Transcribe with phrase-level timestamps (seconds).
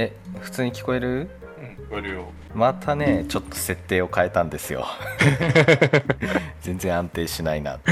[0.00, 1.28] え普通に聞こえる？
[1.58, 2.26] うん、聞こえるよ。
[2.54, 4.86] またねちょっと設定を変えたんですよ。
[6.62, 7.80] 全然安定しないな。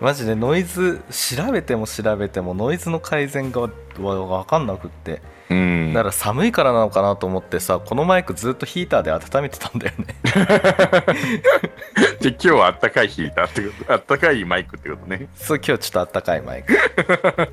[0.00, 1.00] マジでノイズ
[1.36, 3.68] 調べても調べてもノイズの改善がわ
[3.98, 5.22] 分かんなくって。
[5.50, 5.92] うん。
[5.94, 10.06] だから寒いからなのかなと思ってさこのマイクずっとヒーターで温めてたんだよね。
[12.20, 15.28] で今日はあったかいヒーターってこと、あったかいマイクってことね。
[15.36, 16.76] そう今日ちょっとあったかいマイク。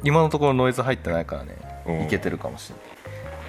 [0.04, 1.55] 今のところノイズ入ってないからね。
[1.68, 1.73] うん
[2.05, 2.75] いけてるかもしれ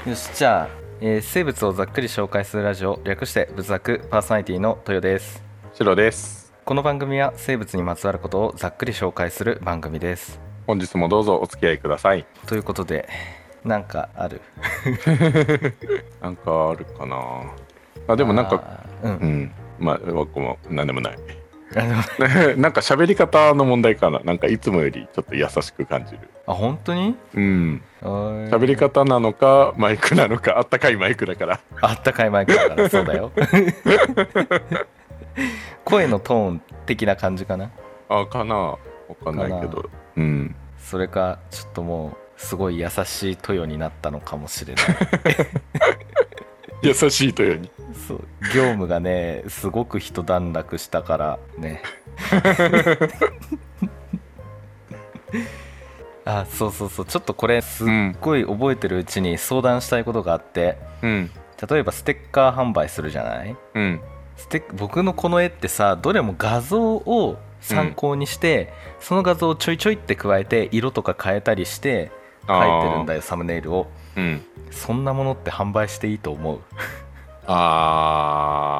[0.05, 0.68] ないよしじゃあ、
[1.00, 5.43] えー生物をざっくり紹介するラジオ略して仏作パーソナリティの豊です
[5.75, 6.53] 白です。
[6.64, 12.25] この番組は生物にまつわることをざっくり紹介する番組です本日もどうぞお付き合いください。
[12.46, 13.07] ということで
[13.64, 14.40] なんかある？
[16.23, 17.17] なんかあるかな。
[18.09, 19.53] あ、でもなんか、ううんん。
[19.79, 21.18] まあ、僕も何でもない。
[22.57, 24.21] なんか喋り方の問題かな。
[24.21, 26.19] なんかいつもよりちょっと優しく感じる。
[26.46, 27.17] あ本当に？
[27.35, 27.82] うん。
[28.03, 31.61] 喋喋り方なのか、マイクなのか、あったかいマイクだから。
[31.81, 33.33] あったかいマイクだからそうだよ
[35.85, 37.71] 声のトーン的な感じかな？
[38.09, 38.55] あ、かな。
[38.57, 38.79] わ
[39.25, 39.91] かんないけど。
[40.17, 40.55] うん。
[40.79, 44.85] それかちょっともうすごい優しい豊になったのかもしれない
[46.83, 47.70] 優しいとように。
[48.09, 48.21] そう
[48.55, 51.83] 業務がねすごく一段落したからね。
[56.27, 57.07] あそうそうそう。
[57.07, 57.89] ちょっとこれすっ
[58.21, 61.31] ごい覚えてるうちに相談したいことがあってうん。
[61.71, 63.57] 例えばステッカー販売するじゃない？
[63.75, 64.01] うん。
[64.37, 72.11] ステッ僕のこの絵ってさどれも画像を参考にして、その画像をちょいちょいって加えて色とか変えたりして
[72.47, 73.87] 描いてるんだよサムネイルを。
[74.17, 74.43] うん。
[74.71, 76.61] そんなものって販売していいと思う？
[77.47, 78.78] あ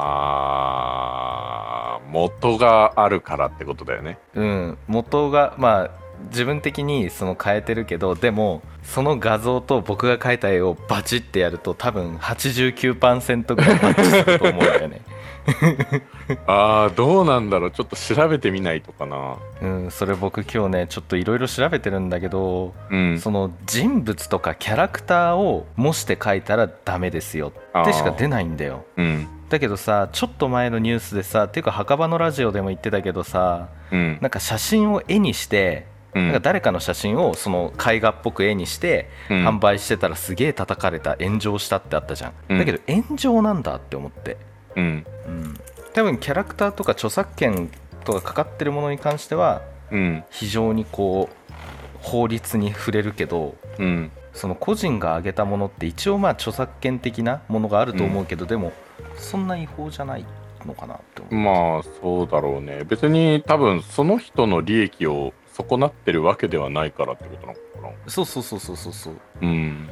[2.01, 4.17] ー元があるからってことだよね。
[4.35, 5.91] うん元がまあ
[6.29, 15.01] 自分的にその変えてるけどでもその画像と僕が描いた絵をバチってやると多分89%ぐらいマッチすると思うんだよね
[16.47, 17.71] ああどうなんだろう。
[17.71, 19.37] ちょっと調べてみないとかな。
[19.61, 23.19] うんそれ僕今日ねちょっといろいろ調べてるんだけどうん。
[23.19, 27.51] その人物とかキャラクターを模して描いたらダメですよ。
[27.79, 28.85] ってしか出ないんだよ。
[28.97, 29.27] うん。
[29.49, 34.17] だけどさちょっと前のニュースでさっていうか墓場のラジオでも言ってたけどさうん。
[34.21, 35.85] なんか写真を絵にして
[36.15, 36.23] うん。
[36.25, 39.47] なんか誰かの写真をその絵画っぽく絵にしてうん。
[39.47, 42.57] 販売してたらすげえ叩かれた炎上したってあったじゃん。
[42.57, 44.37] だけど炎上なんだって思って、
[44.75, 45.05] うん。
[45.27, 45.59] うん、
[45.93, 47.69] 多分キャラクターとか著作権
[48.03, 50.23] とかかかってるものに関してはうん。
[50.29, 51.53] 非常にこう
[52.01, 54.11] 法律に触れるけどうん。
[54.33, 58.73] その個人が挙げたものって一応まあ著作権的なものがあると思うけど、でも
[59.15, 60.25] そんな違法じゃない
[60.65, 62.83] のかなって思う、まあそうだろうね。
[62.83, 68.09] 別に多分その人の利益を損なってるわけではないからってことなのかな。
[68.11, 69.89] そうそうそうそうそうそういうん。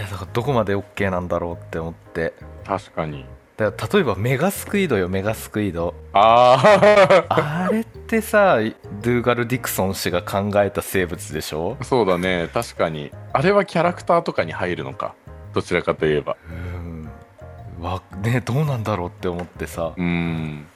[0.00, 2.32] やだからどこまで OK なんだろうって思って
[2.64, 3.26] 確かに。
[3.56, 6.60] だから例えばメガスクイドよメガスクイドあ
[7.28, 11.76] あれってさドゥーガル・ディクソン氏が考えた生物でしょ？
[11.80, 12.48] あそうだね。
[12.52, 13.12] 確かに。
[13.32, 15.14] あれはキャラクターとかに入るのか？
[15.52, 16.36] どちらかといえば。
[16.50, 17.08] うん
[17.80, 20.66] わねどうなんだろうって思ってさうん。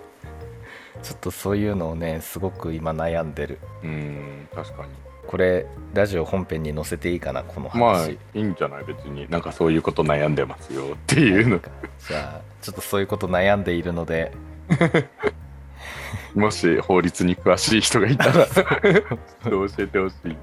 [1.02, 4.48] ちょっとそういうのをねすごく今悩んでるうん。
[4.54, 4.88] 確かに。
[5.28, 9.28] これラジオ本編に載せていいかなこの話、まあいいんじゃない別に。
[9.28, 11.60] なんかそういうこと悩んでますよっていうの。
[12.08, 14.32] じゃあちょっとそういうこと悩んでいるので。
[16.34, 18.46] もし法律に詳しい人がいたらちょっ
[19.42, 20.36] と教えてほしい、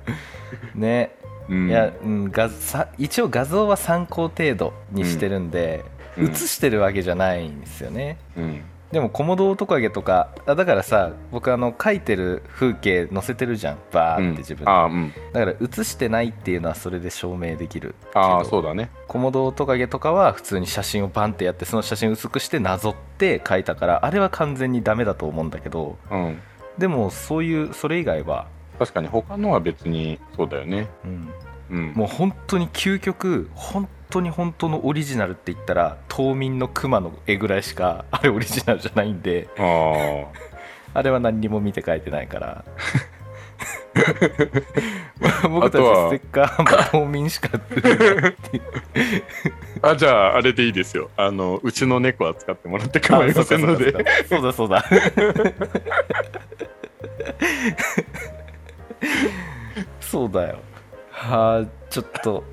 [0.75, 1.16] ね。
[1.50, 5.84] うん、いや、うん、画さ一応画像は参考程度にしてるんで、
[6.16, 6.25] うん。
[6.28, 8.18] 写してるわけじゃないんですよね。
[8.38, 8.63] うん
[8.95, 13.78] でもコモドオオトカゲとかあだからさ僕あの描いてる風景載せてるじゃん。
[13.91, 15.13] バーって自分で、うん。
[15.33, 18.89] だから写してないっていうのはそれで証明できるああそうだね。
[19.09, 26.39] コモドオオトカゲとかは普通に写真をバンってやってその写真薄くしてなぞって描いたからあれは完全にダメだと思うんだけどうん。
[26.77, 28.47] でもそういうそれ以外は、
[28.79, 30.88] 確かに他のは別にそうだよね。
[31.03, 31.33] うん、
[31.69, 31.94] うん。
[31.95, 40.25] もう本当に究極本当に本当のオリジナルって言ったら島民の熊の絵ぐらいしかあれオリジナルじゃないんであ
[40.94, 42.66] あれは何にも見て書いてないから。
[45.50, 47.50] 僕たちステッカーは島民しか
[49.81, 51.10] あじゃああれでいいですよ。
[51.16, 53.94] あのうちの猫は使ってもらって構いませんので。
[54.28, 54.84] そうだそうだ。
[60.02, 60.60] そうだよ。
[61.12, 62.44] はあちょっと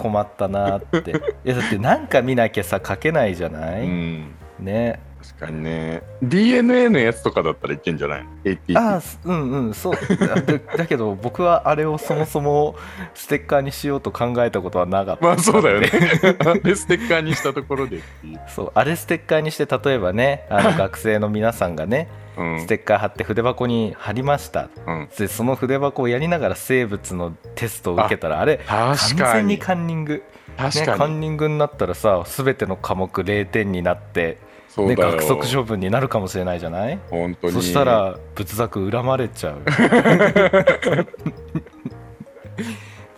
[0.00, 1.10] 困ったなって。
[1.44, 4.34] いやだってなんか見なきゃさ書けないじゃなうい、ん。
[4.58, 5.00] ね。
[5.22, 6.02] 確かにね。
[6.22, 9.74] DNA のやつとかだったらいけんじゃない ?AT あうんうん。
[9.74, 9.94] そう。
[10.16, 10.42] だだ
[10.78, 12.74] だけど僕はあれをそもそも
[13.12, 15.24] ステッカーにしようと考えたことはなかった。
[15.26, 15.88] まあそうだよね。
[16.64, 18.72] でステッカーにしたところでっていう、そう。
[18.74, 24.70] あれステッカーにして例えばねあの学生の皆さんがねうんステッカー貼って筆箱に貼りました。
[24.86, 30.22] うん、でその筆箱をやりながら生物のテストを受けたらあれ確完全にカンニング、ね、
[30.56, 34.38] 確かに、カンニングになったらさ全ての科目0点になって、
[34.78, 36.98] ね、学則処分になるかもしれないじゃない？
[37.10, 37.52] 本当に。
[37.52, 39.62] そしたら仏作恨まれちゃう。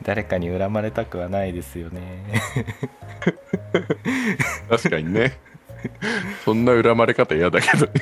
[0.03, 2.25] 誰かに恨まれたくはないですよね。
[4.69, 5.39] 確かにね
[6.45, 7.93] そんな恨まれ方嫌だけどね。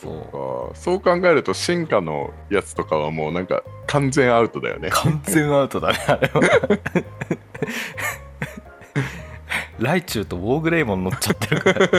[0.00, 0.76] そう。
[0.76, 4.90] そう考えると進化のやつとかはもうなんか完全アウトだよね。
[4.90, 6.40] 完全アウトだねあれは。
[9.78, 11.90] ライチュウとウォーグレイモン乗っちゃってるからね。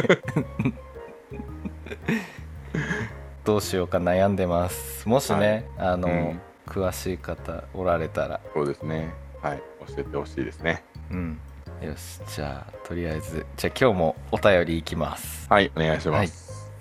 [3.43, 5.07] どうしようか悩んでます。
[5.07, 6.41] もしね、あの、うん。
[6.65, 8.39] 詳しい方おられたら。
[8.53, 9.13] そうですね。
[9.41, 9.61] はい。
[9.87, 10.83] 教えてほしいですね。
[11.11, 11.39] うん
[11.83, 15.47] よしじゃあとりあえずじゃあ今日もお便りいきます。
[15.49, 16.71] はいお願いします、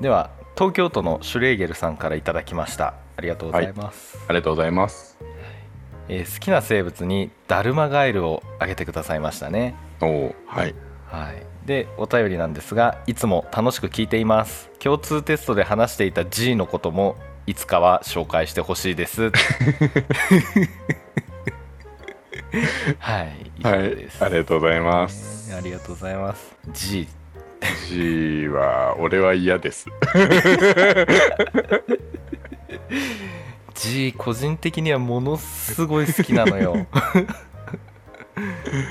[0.00, 2.94] では東京都のシュレーゲルさんからいただきました。
[3.16, 5.18] ありがとうございます、ありがとうございます。
[6.08, 9.74] えー好きな生物にダルマガエルをあげてくださいましたね。
[10.00, 10.74] おおはい。
[11.06, 14.70] はい、でお便りなんですがいつも楽しく聞いています。
[14.78, 17.16] 共通テストで話していた G のことも
[17.46, 19.32] いつかは紹介してほしいです
[22.98, 25.54] はい以はい上です、ありがとうございます。
[25.54, 26.56] ありがとうございます。
[26.72, 27.08] G
[27.88, 29.86] G は俺は嫌です。
[33.74, 36.86] G 個人的にはものすごい好きなのよ。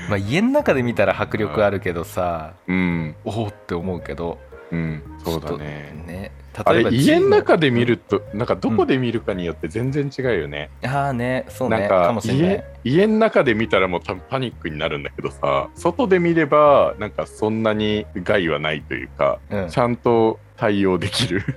[0.08, 3.16] まあ家の中で見たら迫力あるけどさうん。
[3.24, 4.38] おおって思うけど
[4.72, 5.94] うんそうだね。
[5.96, 6.32] とね
[6.64, 12.64] あれ G 家の中で見るとなんかどこで見るかによって全然違うよね、ああねそうねなんかかもしれない。
[12.84, 19.68] 家家の中で見たらもう多分パニックになるんだけどさ外で見ればなんかそんなに害はないというか、うん。
[19.68, 21.42] ちゃんと対応できる。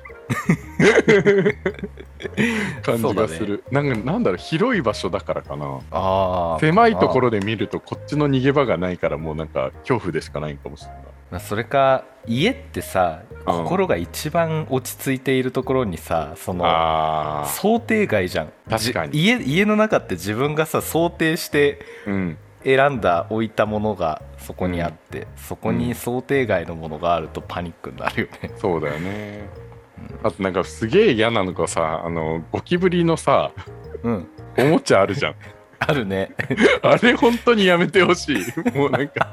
[2.81, 5.79] 感じがする、なんかなんだろう広い場所だからかな。
[5.91, 6.59] あー。
[6.59, 10.97] 狭いところで見るとこっちの逃げ場がないからもうなんか恐怖でしかないかもしれない。
[11.03, 18.53] まあそれか家ってさうん心が一番落ち着いているところにさそのあ想定外じゃん。
[18.69, 19.11] 確かに。
[19.13, 21.85] じ家家の中って自分がさ想定して
[22.63, 28.51] 選んだ置いたものがそこにあって、そこに想定外のものがあるとパニックになるよね。
[28.57, 29.49] そうだよね。
[30.23, 33.51] あとなんかすげえ嫌なのがさあのゴキブリのさ
[34.03, 34.27] うん。
[34.57, 35.35] おもちゃあるじゃん
[35.87, 36.31] あるね。
[36.81, 38.37] あれ本当にやめてほしい。
[38.77, 39.29] もうなんか。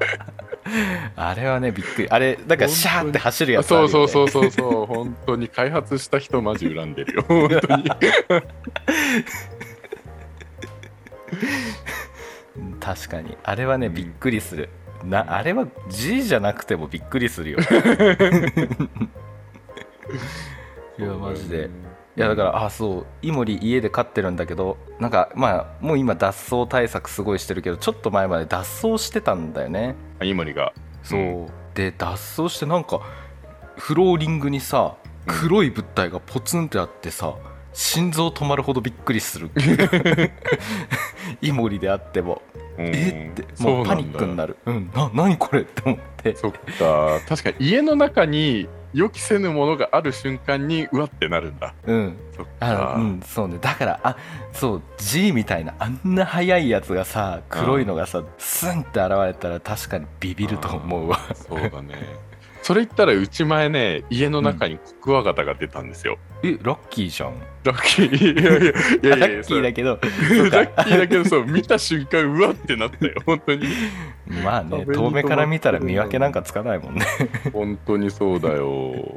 [1.17, 2.09] あれはねびっくり。
[2.09, 7.25] あれだからシャーって走るやつね、そうそうそうそうそう本当に開発した人マジ恨んでるよ。
[7.27, 7.85] 本当に。
[12.57, 13.37] う ん確かに。
[13.43, 14.69] あれはねうんびっくりする。
[15.05, 17.59] なあれは G じゃなくてもびっくりするよ。
[20.99, 21.71] いやマジで
[22.17, 29.95] いやだからあそうイモリ家で飼ってるんだけどなんかまあもう今脱走対策すごいしてるけどちょっと前まで脱走してたんだよね。
[30.19, 30.73] らイモリが。
[31.03, 31.47] そう、うん。
[31.75, 33.01] で脱走してなんか
[33.77, 34.97] フローリングにさ
[35.27, 35.35] うん。
[35.35, 37.35] 黒い物体がポツンってあってさ
[37.73, 39.51] 心臓止まるほどびっくりする。
[41.41, 42.43] イモリであっても。
[42.79, 42.87] うん。
[42.95, 43.33] え？
[43.33, 44.57] ってもうパニックになる。
[44.67, 44.91] るうん。
[44.95, 46.37] な何これって思って。
[46.37, 47.21] そっか。
[47.29, 51.75] 確かに家の中に予期せぬものがある瞬間にうわってなるんだ。
[51.87, 52.17] うん。
[52.37, 53.59] そっあうんそうね。
[53.61, 54.17] だからあ
[54.53, 61.21] そう G みたいなあんな速いやつがさ黒いのがさスンって現れたら確かにビビると思うわ。
[61.35, 61.95] そうだね
[62.63, 67.35] それ言ったらうち前ね家の中にコクワガタが出たんですよ、えラッキーじゃん。
[67.65, 68.41] ラッキー。
[68.41, 69.91] いやいやいやいやラッキーだけど
[70.51, 73.67] ラッキーだけどそう見た瞬間うわってなったよ 本当に。
[74.45, 77.05] まあね遠目から見たら見分けなんかつかないもんね。
[77.53, 79.17] 本当にそうだよ。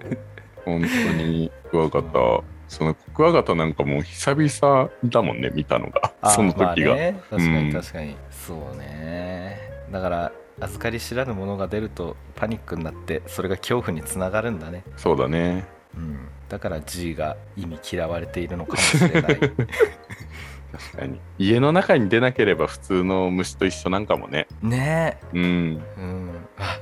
[0.66, 2.44] 本当にクワガタ。
[2.70, 6.14] そのクワガタなんかもう久々だもんね見たのが。
[6.22, 7.68] あその時が、まあね、確かうん。
[7.68, 9.60] に確かに、そうね。
[9.92, 15.66] だから預かり知らぬものが出るとパニックになってそれが恐怖につながるんだね、そうだね。
[15.96, 19.40] うん、だから G が意味嫌われているのかもしれない。
[20.74, 21.20] 確かに。
[21.38, 24.48] 家の中に出なければ普通の虫と一緒なんかもね。
[24.64, 25.20] ね。
[25.34, 25.84] うん。
[25.98, 26.80] え、うん、あ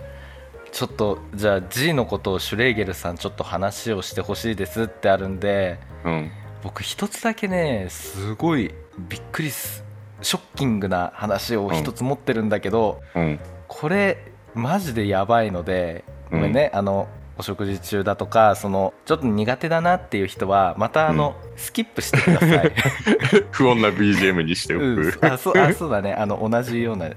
[0.72, 6.32] ちょっとじゃあ G のことをシュレーゲルさんちょっと話をしてほしいですってあるんでうん。
[6.63, 9.84] 僕一つだけねすごいびっくりす。
[10.22, 13.40] ショッキングな話を一つ持ってるんだけど、うん
[13.72, 14.18] これ
[14.54, 22.72] マジでやばいのでごめんね、あのお食事中だとかそのちょっと苦手だなっていう人はまたあの、スキップしてください。
[23.51, 26.13] 不穏な BGM にしておく、うん、あそうあそうだね。
[26.13, 27.13] あの同じような、うん。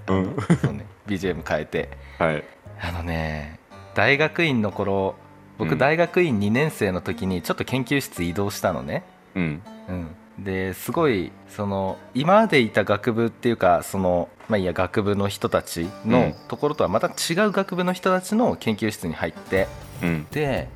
[0.63, 1.91] そうね、BGM 変えて。
[2.19, 2.45] はい。
[2.81, 3.59] あのね
[3.95, 5.17] 大学院の頃
[5.59, 5.69] うん。
[5.69, 9.03] 僕大学院2年生の時にちょっと研究室移動したのね、
[9.35, 9.63] うん。
[9.89, 16.35] うん、ですごいその今までいた学部っていうかそのまあいいや学部の人たちのうん。
[16.49, 19.69] ところとはまた違う学部の人たちの研究室に入って
[20.03, 20.27] うん。
[20.31, 20.69] で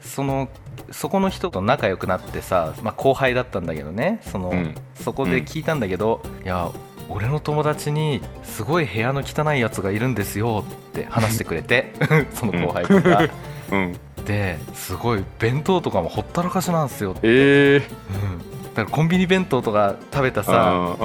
[0.00, 0.48] その
[0.90, 4.74] そこの人と仲良くなってさ、まあ、後輩だったんだけどねその、うん。
[4.94, 6.70] そこで聞いたんだけど、いや
[7.08, 11.92] 俺の友達にすごい部屋の汚いやつがいるんですよって話してくれて
[12.34, 13.28] その後輩君が。
[13.72, 13.98] うん。
[14.24, 17.90] ですごい弁当とかもほったらかしなんですよ、ええ
[18.57, 20.96] うん、だからコンビニ弁当とか食べたさ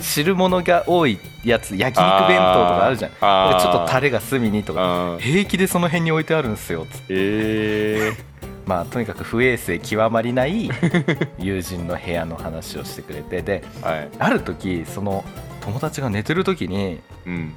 [0.00, 3.10] 汁物が多いやつ焼肉弁当とかあるじゃん。
[3.10, 7.04] ちょっとタレが隅にとか平気でその辺に置いてあるんですよつって。
[7.08, 8.12] え
[8.66, 10.68] まあとにかく不衛生極まりない
[11.38, 13.40] 友人の部屋の話をしてくれて。
[13.40, 14.08] でえはい。
[14.18, 15.24] ある時その
[15.62, 17.54] 友達が寝てる時にうん。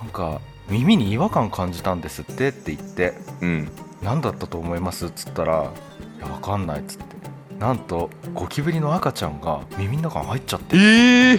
[0.00, 0.40] なんか
[0.70, 3.68] 耳に違和感感じたんですってって言ってうん。
[4.02, 5.66] 何だったと思いますっつったら
[6.16, 7.21] 「いやわかんない」っつって
[7.62, 11.38] なんとゴキブリの赤ちゃんが耳の中に入っちゃってええ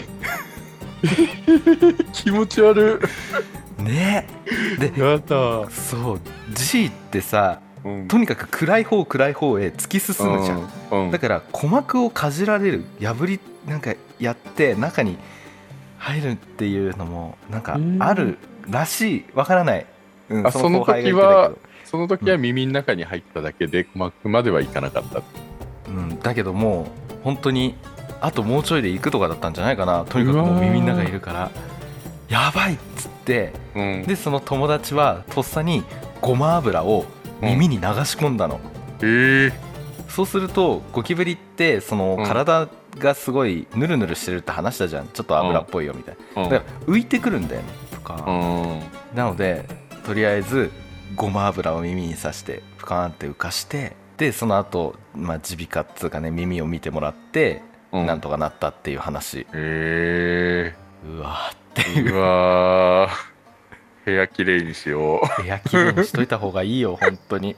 [2.13, 3.01] 気持ち悪
[3.77, 4.25] ね。
[4.79, 5.69] でいやだ。
[5.69, 6.21] そう
[6.53, 8.07] G ってさうん。
[8.07, 11.11] とにかく暗い方暗い方へ突き進むじゃん、うん。
[11.11, 15.17] だから鼓膜をかじられる破りなんかやって中に
[15.97, 18.37] 入るっていうのもなんかある
[18.69, 19.25] らしい。
[19.35, 19.85] わからない、
[20.29, 21.51] うん、あその時は
[21.83, 25.21] その時は耳の中に入っただけで鼓膜まではいかなかった
[25.87, 27.75] うん、だけどもう本当に
[28.21, 30.05] あともうちょいで行くとかだったんじゃないかな。
[30.05, 31.51] とにかくもう耳の中にいるから。
[32.29, 33.53] やばいっつって。
[33.75, 34.03] うん。
[34.03, 35.83] でその友達はとっさに
[36.21, 37.05] ごま油を
[37.41, 38.59] 耳に流し込んだの、
[39.01, 39.53] ええ
[40.07, 42.25] そうするとゴキブリってそのうん。
[42.25, 45.07] 体がすごいヌルヌルしてるって話したじゃん。
[45.07, 46.49] ちょっと油っぽいよみたいな、うん。
[46.49, 49.17] だから浮いてくるんだよねとか、うん。
[49.17, 49.65] なので
[50.05, 50.71] とりあえず
[51.15, 58.05] ごま油を耳に刺してふかーんって浮かしてでその後、まあ耳鼻科っつうかね耳を見てもらって、うん。
[58.05, 59.45] なんとかなったっていう話。
[59.53, 60.73] え
[61.07, 62.09] うわーっていう。
[62.09, 63.33] えうわー。
[64.05, 65.41] 部屋きれいにしよう。
[65.41, 67.55] 部屋きれいにしといた方がいいよ 本当に。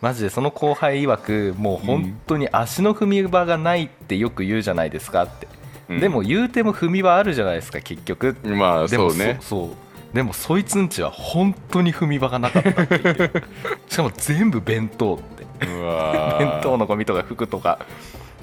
[0.00, 5.48] マジでその後輩曰くもう本当に足の踏み場がないってよく言うじゃないですかって、
[5.88, 6.00] うん。
[6.00, 8.36] でも言うても踏み場あるじゃないですか結局。
[8.44, 9.38] まあそうね。
[9.40, 13.32] そそうでもそいつんちは本当に踏み場がなかったっていう。
[13.88, 15.44] しかも全部弁当って。
[15.66, 17.78] 弁当のゴミとか服とか。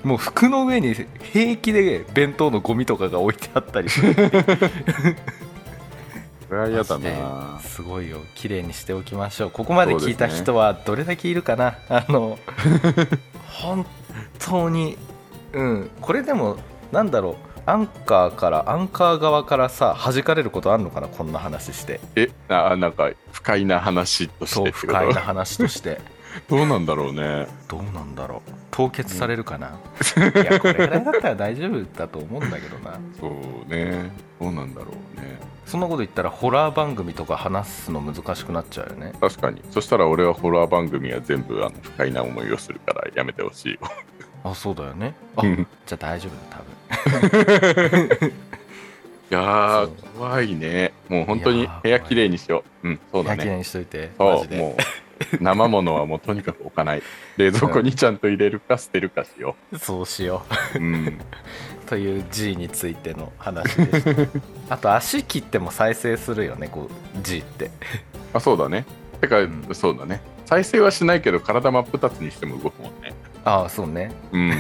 [0.04, 0.96] もう服の上に
[1.34, 4.16] 平気で弁当のゴミとかが置いてあったりする
[6.50, 7.60] うわ嫌だな。
[7.62, 8.22] ですごいよ。
[8.34, 9.52] 綺麗にしておきましょう。
[9.52, 12.40] ここまで聞いた人はどれだけいるかな、あの
[13.46, 13.86] 本
[14.40, 14.98] 当に
[15.54, 15.90] うん。
[16.02, 16.58] これでも
[16.92, 17.36] なんだろう
[17.70, 22.00] アンカーからアンカー側からさ弾かれることあんのかなこんな話して。
[22.16, 26.02] えあなんか不快な話としそうてってこと不快な話として。
[26.50, 27.48] どうなんだろうね。
[27.68, 28.52] どうなんだろう。
[28.72, 33.00] 凍結されるかな、いやこれぐらいだったら大丈夫だと思うんだけどな。
[33.20, 34.12] そうね。
[34.40, 35.40] どうなんだろうね。
[35.66, 39.14] そんなこと言ったらホラー番組とか話すの難しくなっちゃうよね。
[39.20, 39.62] 確かに。
[39.72, 43.80] そしたら俺はホラー番組は全部あの不快な思いをするからやめてほしいよ。
[44.44, 45.14] あそうだよね。
[45.36, 45.68] あうん。
[45.86, 46.78] じゃあ大丈夫だ多分
[49.31, 50.91] いや怖いね。
[51.08, 52.88] もう本当に部屋きれいにしよう。
[52.88, 53.46] うんそうだね。
[53.46, 54.12] 焼きにしといて。
[54.17, 54.81] そうもう
[55.39, 57.03] 生ものはもうとにかく置かない。
[57.38, 60.43] 冷蔵庫にちゃんと入れるか捨てるかしよそうしよ
[60.75, 60.79] う。
[60.79, 61.08] うん。
[61.08, 61.13] う
[61.86, 64.22] という G についての話でした。
[64.74, 67.69] あと足切っても再生するよねこう G って。
[68.34, 68.86] あそうだね。
[69.22, 69.67] てか、ん。
[69.74, 70.22] そうだね。
[70.46, 73.13] 再生はしないけど体真っ二つにしても動くもんね。
[73.46, 74.12] ああそうね。
[74.31, 74.58] うんうん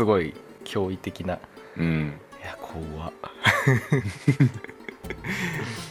[0.00, 0.32] すごい
[0.64, 1.38] 驚異的な。
[1.76, 2.14] うん。
[2.42, 3.12] いや怖っ。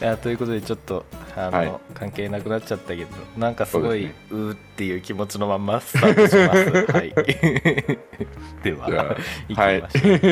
[0.00, 1.72] いやということでちょっとあの、はい。
[1.94, 4.14] 関係なくなっちゃったけどなんかすごいね。
[4.32, 6.72] うーっていう気持ちのまんまスタートします。
[6.90, 7.14] はい。
[8.64, 10.18] ではじゃ行きましょう。
[10.18, 10.30] じゃ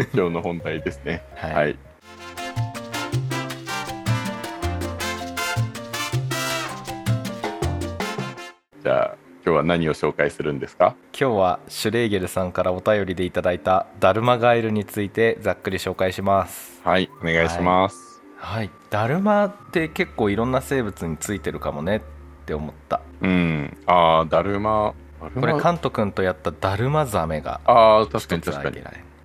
[0.00, 1.22] あ今日の本題ですね。
[1.36, 1.54] はい。
[1.54, 1.78] はい。
[8.82, 10.94] じゃあ今日は何を紹介するんですか？
[11.18, 16.80] 今日はシュレーゲルさんからお便りでいただいたダルマガエルについてざっくり紹介します。
[16.84, 18.70] はいお願いします、はい。
[18.90, 22.00] ダルマって結構いろんな生物についてるかもねっ
[22.44, 23.00] て思った。
[23.22, 23.76] うん。
[23.86, 24.94] ああだるま。
[25.20, 25.40] だるま？
[25.40, 28.82] これカント君とやったダルマザメがああ確か一に確かに。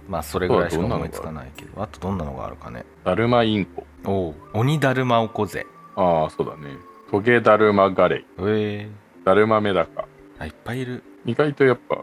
[0.07, 1.81] まあそれぐらいしか思いつかないけど。
[1.81, 2.86] あとどんなのがあるかね。
[3.03, 3.86] だるまインコ。
[4.05, 4.36] おう。
[4.53, 5.65] 鬼だるまおこぜ。
[5.95, 6.75] ああ、そうだね。
[7.12, 8.25] トゲだるまガレイ。
[8.39, 8.89] え
[9.25, 10.01] だるまメダカ。
[10.01, 10.05] ー、
[10.38, 12.00] あいっぱいいる意外とやっぱい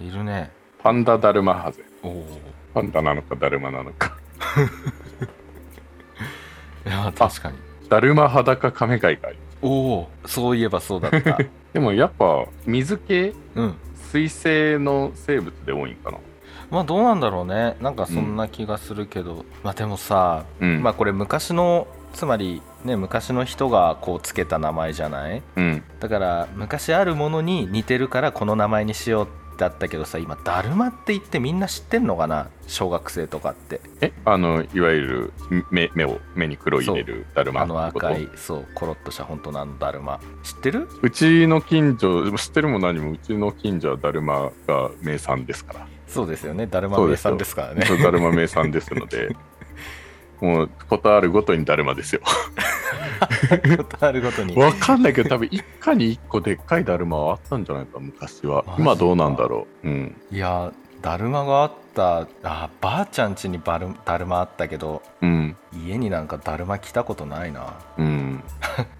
[0.00, 0.08] るね。
[0.08, 0.50] いるね
[0.82, 1.84] パンダだるまハゼ。
[2.02, 2.26] おお
[2.74, 4.16] パンダなのかだるまなのか。
[6.84, 7.58] いや確かに
[7.88, 9.36] だるま裸カメガイガイ。
[9.62, 11.38] おおそういえばそうだった
[11.72, 13.74] でもやっぱ水系うん
[14.10, 16.18] 水生の生物で多いんかな。
[16.70, 20.82] まあどうなんだろうねなんかそんな気がするけど、まあでもさ、うん。
[20.82, 25.42] まあこれ昔のつまりね昔の人がこうつけた名前じゃない？
[25.56, 25.82] うん。
[26.00, 32.48] だから昔あるものに似てるからこの名前にしようだったけどさ今だるまって言ってみんな知ってんのかな？
[32.68, 33.80] 小学生とかって。
[34.00, 35.32] え、あの、いわゆる
[35.70, 40.20] 目目を目に黒い入れるだるまあの赤いそうコロッとした本当のあのだるま。
[40.44, 40.88] 知ってる？
[41.02, 45.86] うちの近所、知ってるも何も、うちの近所はだるまが名産ですから。
[46.06, 46.66] そうですよね。
[46.66, 47.84] だるま名産ですからね。
[47.84, 49.34] だるま名産ですので、
[50.40, 52.20] もう、ことあるごとにだるまですよ。
[53.76, 59.88] ことあるごとにわかんないけど、多分一家に一個でっかいだるまはあったんじゃないか、昔は今どうなんだろう。
[59.88, 60.16] うん。
[60.30, 65.56] いやだるまがあったあばあちゃん家にバルだるまあったけどうん。
[65.86, 68.42] 家になんかだるま来たことないなうん。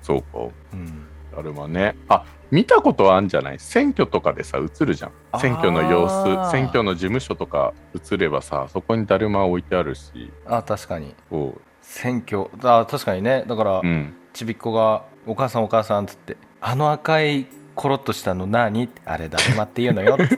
[0.02, 0.26] そうか。
[0.72, 1.96] うんだるまね。
[2.08, 3.58] あ、見たことはあるんじゃない？
[3.58, 5.40] 選挙とかでさ、映るじゃん。
[5.40, 7.74] 選挙の様子、選挙の事務所とか
[8.10, 11.14] 映ればさ、そこにだるま置いてあるし、あ確かに。
[11.30, 12.46] こ選挙。
[12.62, 13.44] あ確かにね。
[13.46, 14.14] だから、う、うん。
[14.32, 20.34] ちびっこが「お母さんお母さん」っつって「あの赤いコロッとしたの何?」ってあれだるまって言うのよ」っ て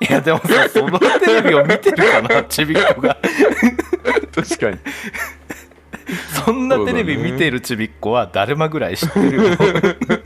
[0.00, 2.42] いやでもさそのテレビを見てるかな？
[2.44, 3.16] ちびっこが。
[4.34, 4.78] 確かに。
[6.44, 9.42] そんなテレビ見てるちびっこはだるまぐらい知ってるよ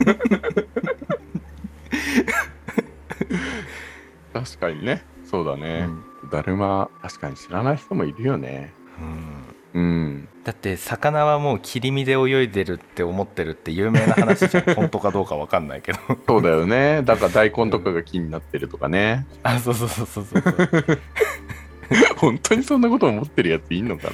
[4.45, 5.03] 確かにね。
[5.25, 5.87] そうだうね。
[5.87, 8.73] んだるま、確かに知らない人もいるよね。
[8.99, 10.27] うんうん。
[10.43, 17.01] だって魚はもう切り身で泳いでるって思ってるって有名な話じゃん本当かどうかわかんないけどそうだよね。
[17.03, 19.25] だから大根とかが木になってるとかね。
[19.43, 20.43] あそうそうそうそうそう
[22.17, 24.09] 本当にそんなこと思ってるやついんのか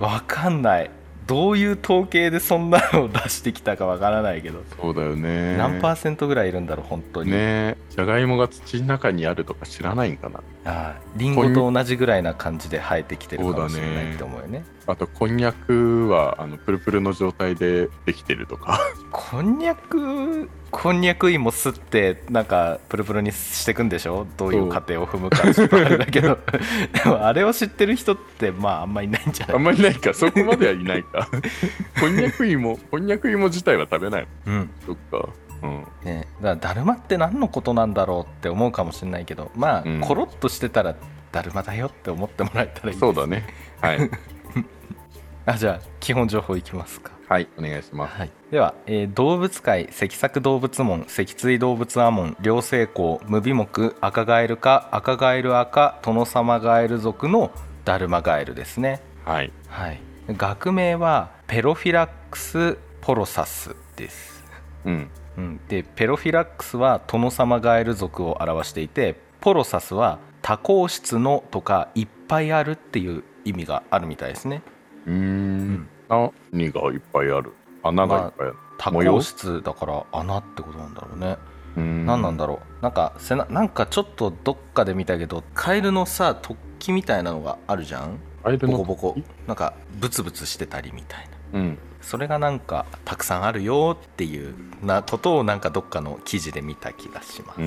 [0.00, 0.90] なわかんない
[1.26, 5.56] どういう統計でそんなのを出してきたかわからないけどそうだよね。
[5.56, 10.38] 何パーセントぐらいいるんだろう本当に、ねじゃがいもが土の中にあるとか知らないんかな。
[10.64, 14.64] ああリンゴと同じぐらいな感じで生えてきてるかもしれないって思うよね。
[14.86, 18.78] あとこんにゃくはあのプルプルの状態でできてるとか。
[19.10, 24.28] こんにゃくこんにゃく芋すってなんかプルプルにしてくんでしょ？
[24.36, 26.38] どういう過程を踏むかちょっとあれだけど。
[27.02, 29.56] でもあれを知ってる人ってまああんまいないんじゃない？
[29.56, 30.14] あんまりいないか。
[30.14, 31.28] そこまではいないか。
[31.98, 34.70] こんにゃく芋こんにゃく芋自体は食べないうん。
[34.86, 35.28] そっか
[35.62, 35.86] うん。
[36.04, 40.00] ね、だからだるまって何のことなんだろうって思うかもしれないけどまあ、うん。
[40.00, 40.94] コロッとしてたら
[41.32, 43.00] だるまだよって思ってもらえたらいいです。
[43.00, 43.46] そうだね。
[43.80, 44.10] はい。
[45.46, 47.12] あじゃあ基本情報いきますか。
[47.28, 48.16] はいお願いします。
[48.16, 57.50] はい、では、えー動物界脊索動物門脊椎動物アモン両成功無尾目赤ガエル科赤ガエル赤殿様ガエル属の
[57.84, 59.00] ダルマガエルですね。
[59.24, 59.52] はい。
[59.68, 60.00] はい。
[60.28, 64.44] 学名はペロフィラックスポロサスです、
[64.84, 74.62] うんうん、でペロフィラックスは殿様ガエル属を表していてポロサスは多孔質のとかいっぱいあるっていう意味があるみたいですね。
[75.06, 75.88] うーん。
[76.08, 77.52] 何がいっぱいある？
[77.84, 81.36] 穴がいっぱいある、多孔質だから穴ってことなんだろうね。
[81.76, 82.06] うーん。
[82.06, 82.82] 何なんだろう。
[82.82, 88.18] なんか背ななんかちょっとどっかで見たけどカエルのさ突起みたいなのがあるじゃん？
[88.42, 89.16] ボコボコ。
[89.46, 91.60] なんかブツブツしてたりみたいな。
[91.60, 97.58] うんそれがなんかたくさんあるよっていうなことをなんかどっかの記事で見た気がします、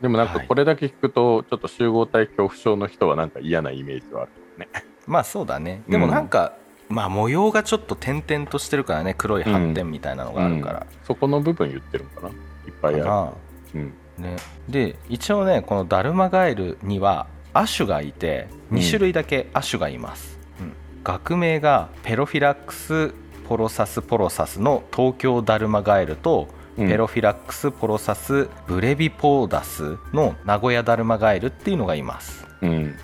[0.00, 4.68] でもなんかはいこれだけ聞くと、ちょっと集合体恐怖症の人はなんか嫌なイメージはあるね。
[5.06, 5.82] まあそうだね。
[5.88, 6.54] でもなんか、
[6.88, 12.28] まあ模様がちょっと点々としてるからね黒い斑点みたいなのがあるから、そこの部分言ってるのかな。
[12.28, 12.34] いっ
[12.80, 13.32] ぱいあ
[13.74, 13.80] る。
[13.80, 13.94] うん。
[14.20, 14.36] ね、
[14.68, 20.72] で一応ねこのダルマガエルには亜種がいて2種類だけ亜種がいます、うん。
[21.02, 23.14] 学名がペロフィラックス
[23.50, 32.70] ポロサスポロサスの東京ダルマガエルと、うんペロフィラックスポロサスブレビポーダスの名古屋ダルマガエルっていうのがいます、うん。
[32.70, 32.96] うん、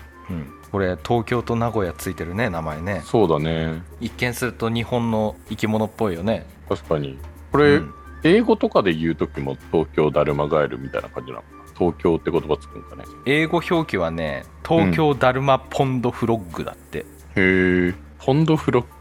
[0.71, 3.83] これ東京と名古屋ついてるね名前ねそうだね。
[3.99, 7.19] 一見すると日本の生き物っぽいよね確かに。
[7.51, 11.43] これ、うん英語とかで言う時も東京ダルマガエルみたいな感じなの
[11.77, 13.03] 東京って言葉つくんかね？
[13.25, 17.03] 英語表記はね東京ダルマポンドフロッグだって、へ
[17.89, 17.93] え。
[18.17, 18.96] ポンドフロック。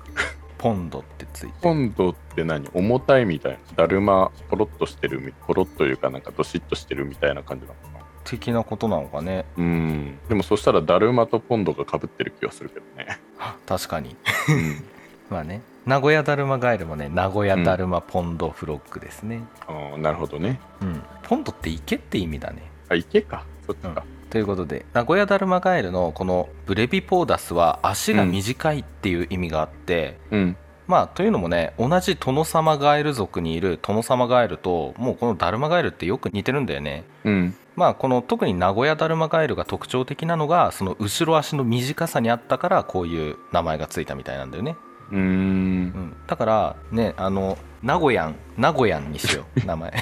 [0.58, 2.68] ポンドってついてポンドって何？
[2.72, 3.58] 重たいみたいな。
[3.76, 8.04] だるま、ポロッとしてるみ、ポロッというかなんかドシッとしてるみたいな感じなのかな。
[8.24, 9.44] 的なことなのかね。
[9.56, 10.18] うん。
[10.28, 13.18] でもそしたらダルマとポンドがかぶってる気がするけどね。
[13.66, 14.16] 確かに。
[14.48, 14.84] うん。
[15.30, 15.62] まあね。
[15.86, 19.42] 名古屋だるまガエルもね名古屋だるまポンドフロッグですね。
[19.68, 20.58] ああなるほどね。
[20.82, 22.62] うん、ポンドって池って意味だね。
[22.88, 23.44] あ池か。
[23.66, 24.04] そっちか
[24.37, 30.57] ということで名古屋だるまガエルのこのブレビポーダスは足が短いっていう意味があって、うん。
[30.87, 37.05] まあというのもね同じトノサマガエル族にいるトノサマガエルともうこのダルマガエルってよく似てるんだよね。
[37.25, 37.55] うん。
[37.77, 44.77] まあこの特に名古屋だるまガエルが特徴的なのがその後ろ足の短さにあったからこういう名前がついたみたいなんだよね、
[45.12, 45.20] うーん。
[45.20, 49.94] うん、だからねあの名古屋ん名古屋んにしよう名前。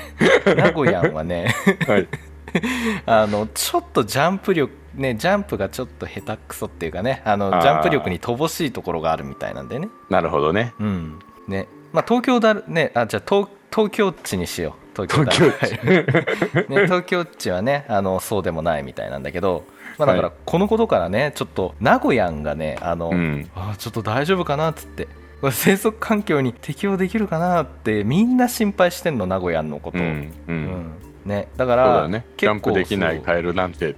[0.57, 1.55] 名古屋んはね
[1.87, 2.09] はい
[3.07, 9.89] あのちょっとジャンプ力ねジャンプがちょっと下手くそっていうかねあのジャンプ力に乏しいところがあるみたいなんでね。
[10.11, 10.73] なるほどね。
[10.79, 11.19] うん。
[11.49, 11.67] ね。
[11.93, 14.85] まあ東京だるねあじゃあ東東京っちにしよう。
[14.95, 16.07] 東京だ東る
[16.69, 19.65] ね、東京っちはねあのそうでもないみたいなんだけど、
[19.99, 20.37] まあ、だからはい。
[20.45, 23.51] このことからねちょっと名古屋がねあの、うん。
[23.57, 25.09] あーちょっと大丈夫かなっつって
[25.51, 30.09] 生息環境に適応できるかなってみんな心配してんの名古屋のことを、うん。
[30.09, 30.93] ううんん
[31.25, 32.27] ね、だからそうだね。
[32.37, 33.97] ジャンプできないカエルなんて。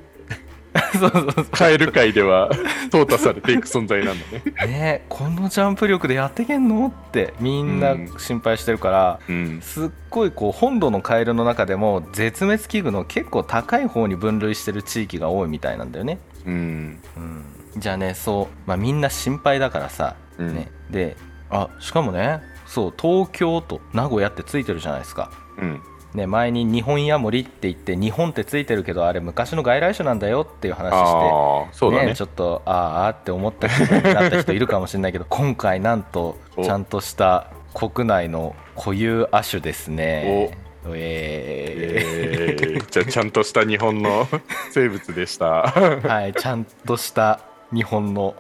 [0.99, 1.45] そうそうそう。
[1.47, 2.51] カエル界では
[2.91, 4.27] 淘汰されていく存在なんだ
[4.67, 4.67] ね。
[4.67, 9.61] ねこのジャンプ力でやってけんのってみんな心配してるから、うん。
[9.63, 17.01] すっごいこう本土のカエルの中でも絶滅危惧の結構高い方に分類してる地域が多いみたいなんだよね、うん。
[17.17, 17.45] うん、
[17.77, 20.55] じゃあねそう、まあ、みんな心配だからさ、うん。
[20.55, 21.17] ね、で
[21.51, 25.31] あしかもねそう東京と名古屋ってついてるじゃないですか。
[25.59, 25.81] うん
[26.17, 32.17] ね、前に日本ヤモリって言って日本ってついてるけどあれ昔の外来種なんだよっていう話してああそうだね。
[32.17, 40.51] ちょっとあーあーって思った人になった人いるかもしれないけど 今回なんとおちゃんとした国内の固有亜種ですね。
[40.89, 42.87] ええー。
[42.91, 44.27] じゃあちゃんとした日本の
[44.73, 45.65] 生物でした。
[45.65, 47.41] ーはいちゃんとした
[47.75, 48.35] 日本の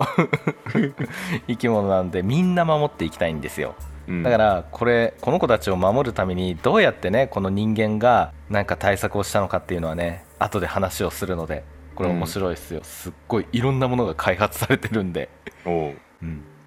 [1.47, 3.75] 生き物なんでみんな守っていきたいんですよ。
[3.91, 11.65] うんだからこれこの子たちを守るためにどうやってねこの人間がなんか対策をしたのかっていうのはね後で話をするので
[11.97, 15.31] これ面白いですよ、すっごいいろんなものが開発されてるんで、
[15.65, 15.95] おう。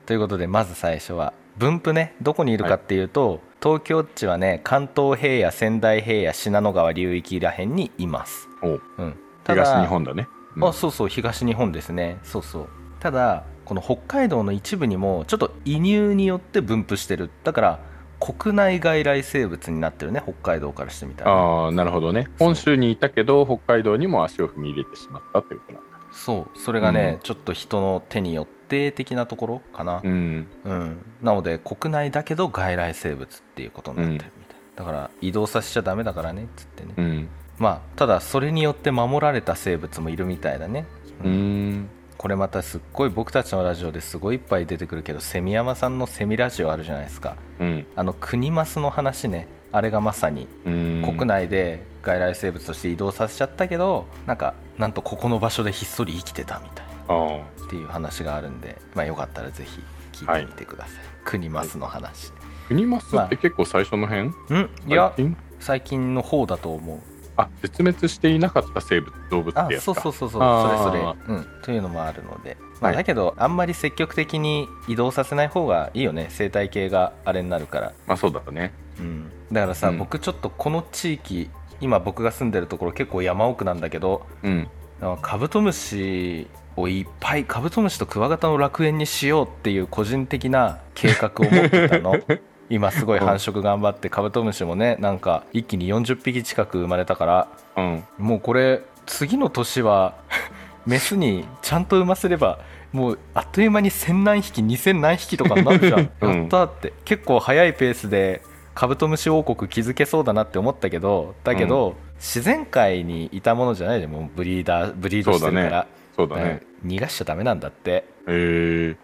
[0.07, 8.81] ということでまず最初は分布ねどこにいるかっていうと、東京っちはね関東平野仙台平野信濃川流域らへんにいます、おう。
[8.97, 10.27] うん、東日本だね。
[10.55, 10.65] うん。
[10.65, 12.17] あそうそう東日本ですね。
[12.23, 12.69] そうそう。
[12.99, 17.29] ただこの北海道の一部にもちょっと移入によって分布してる。
[17.43, 17.79] だから
[18.19, 20.23] 国内外来生物になってるね。
[20.23, 21.31] 北海道からしてみたら。
[21.31, 22.27] ああなるほどね。
[22.39, 25.99] 本州にいたけど北海道にも足を踏み入れてしまったっていうことなんだ。
[26.11, 26.57] そう。
[26.57, 27.19] それがね、うん。
[27.21, 30.47] ちょっと人の手によって的なところかな、うん。
[30.65, 31.05] うん。
[31.21, 37.29] なので国内だけど外来生物っていうことになってるみたい、だから移動させちゃダメだからねっつってね、うん。
[37.59, 40.87] まあただそれによって守られた生物もいるみたいだね。
[41.23, 47.37] うーんこれまたすっごい僕たちのラジオですごいいっぱい出てくるけどセミヤマさんのセミラジオあるじゃないですか。
[47.61, 47.85] うん。
[47.95, 49.47] あのクニマスの話ね。
[49.71, 51.01] あれがまさにうん。
[51.01, 57.37] 国内で外来生物として移動させちゃったけどなんかなんとここの場所でひっそり生きてたみたいああ。
[57.37, 62.33] なっていう話があるんでまあよかったらぜひ聞いてみてください、クニマスの話、
[62.67, 64.69] クニマスって結構最初の辺、うん。
[64.87, 65.15] いや
[65.61, 66.99] 最近の方だと思う
[67.39, 70.41] あ絶滅していなかった生物動物あってやつかそうそうそう。
[70.41, 72.95] そうそれそれ、うん、というのもあるので、まあ、はい。
[72.97, 76.27] だけどあんまり積極的に移動させない方がいいよね。
[76.29, 78.73] 生態系があれになるから、まあそうだね。
[78.99, 79.97] うん、だからさ、うん。
[79.97, 81.49] 僕ちょっとこの地域
[81.79, 84.67] 今僕が住んでるところ結構山奥なんだけどうん。
[85.01, 92.15] あカブトムシをいっぱいカブトムシとクワガタの楽園にしようっていう個人的な計画を持ってたの
[92.69, 98.03] 今すごい繁殖頑張ってカブトムシもねなんか一気に40匹近く生まれたからうん。
[98.17, 100.15] もうこれ次の年は
[100.85, 102.59] メスにちゃんと産ませれば
[102.91, 106.39] もうあっという間に1000何匹2000何匹とかになるじゃん、 うん。
[106.41, 106.93] やったって。
[107.05, 108.41] 結構早いペースで
[108.73, 115.87] カブトムシ王国築けそうだなって思ったけどだけど、自然界にいたものじゃないでもうブリーダーブリードしてるから。
[116.15, 116.61] そうだね。
[116.63, 117.91] うん逃がしちゃダメなんだって。
[117.91, 118.95] へえ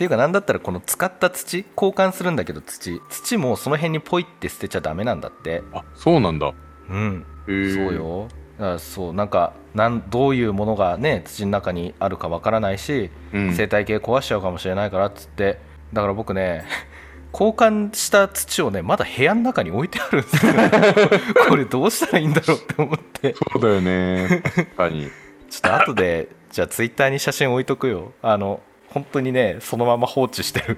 [0.00, 3.02] っていうかなんだったらこの使った土交換するんだけど土。
[3.10, 5.62] 土もその辺にポイって捨てちゃダメなんだって。
[5.74, 6.54] あそうなんだ。
[6.88, 7.26] うん。
[7.46, 7.54] そう
[7.94, 8.28] よ。
[8.58, 13.52] だそうなんかなんどういうものがね土の中にあるかわからないし、うん。
[13.52, 15.58] 生態系壊しちゃうかもしれないからっつって。
[15.92, 16.64] だから僕ね
[17.34, 20.52] 交換した土をねまだ部屋の中に置いてあるんですよ。
[21.46, 23.34] これどうしたらいいんだろうって思って。
[23.52, 24.42] そうだよね。
[24.56, 25.10] 確かに。
[25.50, 28.14] ちょっと後でじゃあツイッターに写真置いとくよ。
[28.22, 30.76] あの本当にねそのまま放置してる。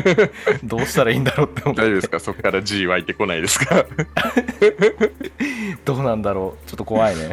[0.64, 1.82] どうしたらいいんだろうって思って。
[1.82, 2.20] 大丈夫ですか？
[2.20, 3.84] そこから G 湧いてこないですか？
[5.84, 6.68] どうなんだろう？
[6.68, 7.30] ちょっと怖いね。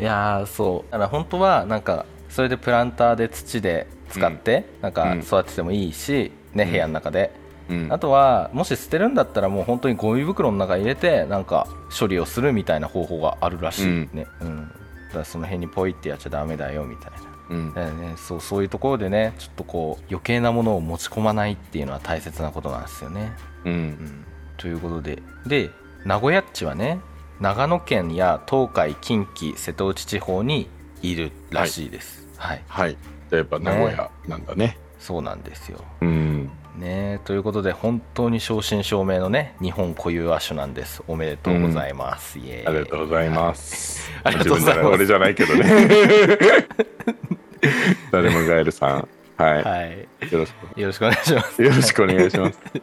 [0.00, 0.92] いやーそう。
[0.92, 5.18] だから本当はなんかそれでプランターで土で使ってなんかうん。
[5.20, 6.70] 育ててもいいし、ねうん。
[6.70, 7.30] 部屋の中で、
[7.68, 7.88] うん。
[7.90, 11.66] あとはもし捨てるんだったらもう本当にゴミ袋の中に入れてなんか
[11.98, 14.68] 処理をするみたいな方法があるらしいね、うん。
[15.08, 17.18] だからその辺にポイってやっちゃダメだよみたいな
[17.50, 17.74] うん。
[17.74, 23.32] ね、そうそういうところでねちょっとこう余計なものを持ち込まないっていうのは大切なことなんですよね。
[23.64, 23.76] ううん。
[23.90, 24.24] ん、
[24.56, 25.22] ということで。
[25.46, 25.70] で
[26.04, 27.00] 名古屋っちはね
[27.40, 30.68] 長野県や東海近畿瀬戸内地方に
[31.02, 32.28] いるらしいです。
[32.36, 32.90] はい、はい。
[32.90, 32.98] じゃ
[33.32, 34.78] あやっぱ名古屋なんだね。
[34.98, 35.84] そうなんですよ。
[36.00, 41.02] うんねということで本当に正真正銘のね日本固有亜種なんです。
[41.08, 42.38] おめでとうございます。
[42.38, 44.10] イエーイありがとうございます。
[44.24, 46.68] ありがとうございます自分じゃない俺じゃないけどね。
[48.12, 49.08] 誰もガエルさん。
[49.36, 50.32] ははい、い。
[50.32, 51.56] よろしよろしくお願いします。
[51.56, 51.64] く。
[51.64, 52.58] よろしくお願いします。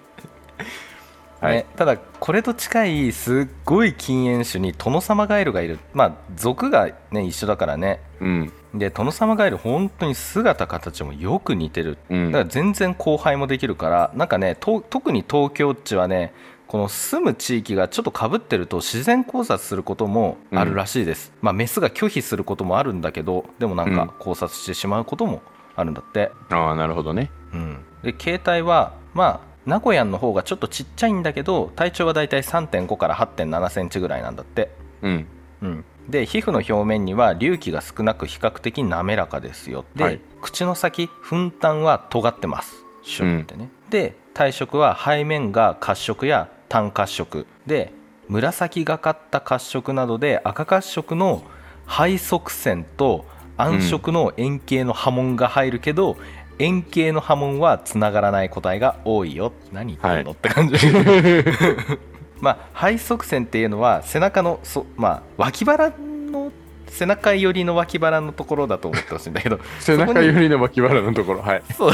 [1.41, 8.53] はいね、ただこれと近いすっごい禁煙種にトノサマガエルがいるまあ属がね一緒だからねうん。
[8.77, 11.97] でトノサマガエル本当に姿形もよく似てる。
[12.09, 12.31] うん。
[12.31, 16.33] だから全然交配もできるからなんかねと特に東京っちはね
[16.67, 23.95] この住む地域がちょっとかぶってると自然交差することもあるらしいです、まあメスが拒否することもあるんだけどでもなんうん。
[23.95, 25.41] か交差してしまうことも
[25.75, 27.31] あるんだって、ああ、なるほどね。
[27.53, 35.27] うん、で形態はまあ名古屋の方がちょっとちっちゃいんだけど体長はだいたい3.5から8 7センチぐらいなんだって、うん。
[35.61, 39.85] うん、で皮膚の表面には隆起が少なく比較的滑らかですよ。
[39.95, 40.21] で、はい。
[40.41, 42.75] 口の先粉炭は尖ってます。
[43.03, 47.47] シュッてね、で体色は背面が褐色や単褐色。
[47.65, 47.91] で
[48.27, 51.43] 紫がかった褐色などで赤褐色の
[51.87, 53.25] 背側線と
[53.57, 56.17] 暗色の円形の波紋が入るけど、
[56.59, 59.51] 円形の波紋はつながらない個体が多いよ。
[59.71, 60.75] 何言ってんの、って感じ
[62.41, 66.51] まあ背側線っていうのは背中のそ、まあ、脇腹の
[66.87, 71.41] 背中寄りの脇腹のところだと思ってほしいんだけど 背中寄りの脇腹のところ。
[71.41, 71.63] はい。
[71.75, 71.93] そう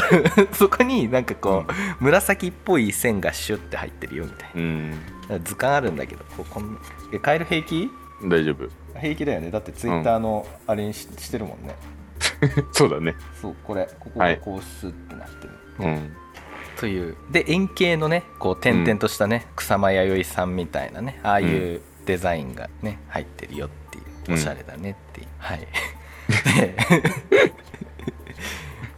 [0.52, 1.64] そこになんかこ
[2.00, 4.90] う、紫っぽい線がシュッて入ってるよみたいうん。
[5.28, 6.78] な図鑑あるんだけどこうこん
[7.12, 7.90] えカエル平気？
[8.24, 8.68] 大丈夫。
[9.00, 11.74] 平気だよねだってツイッターのあれにし,、してるもんね
[12.72, 13.14] そうだね。
[13.40, 16.16] そうこれここはいがこうスッてなってる、うん。
[16.78, 17.16] という。
[17.30, 25.66] で円形のねこう点々としたね、草間彌生さんみたいなねああいうデザインがね入ってるよっていうおしゃれだねっていう、はい。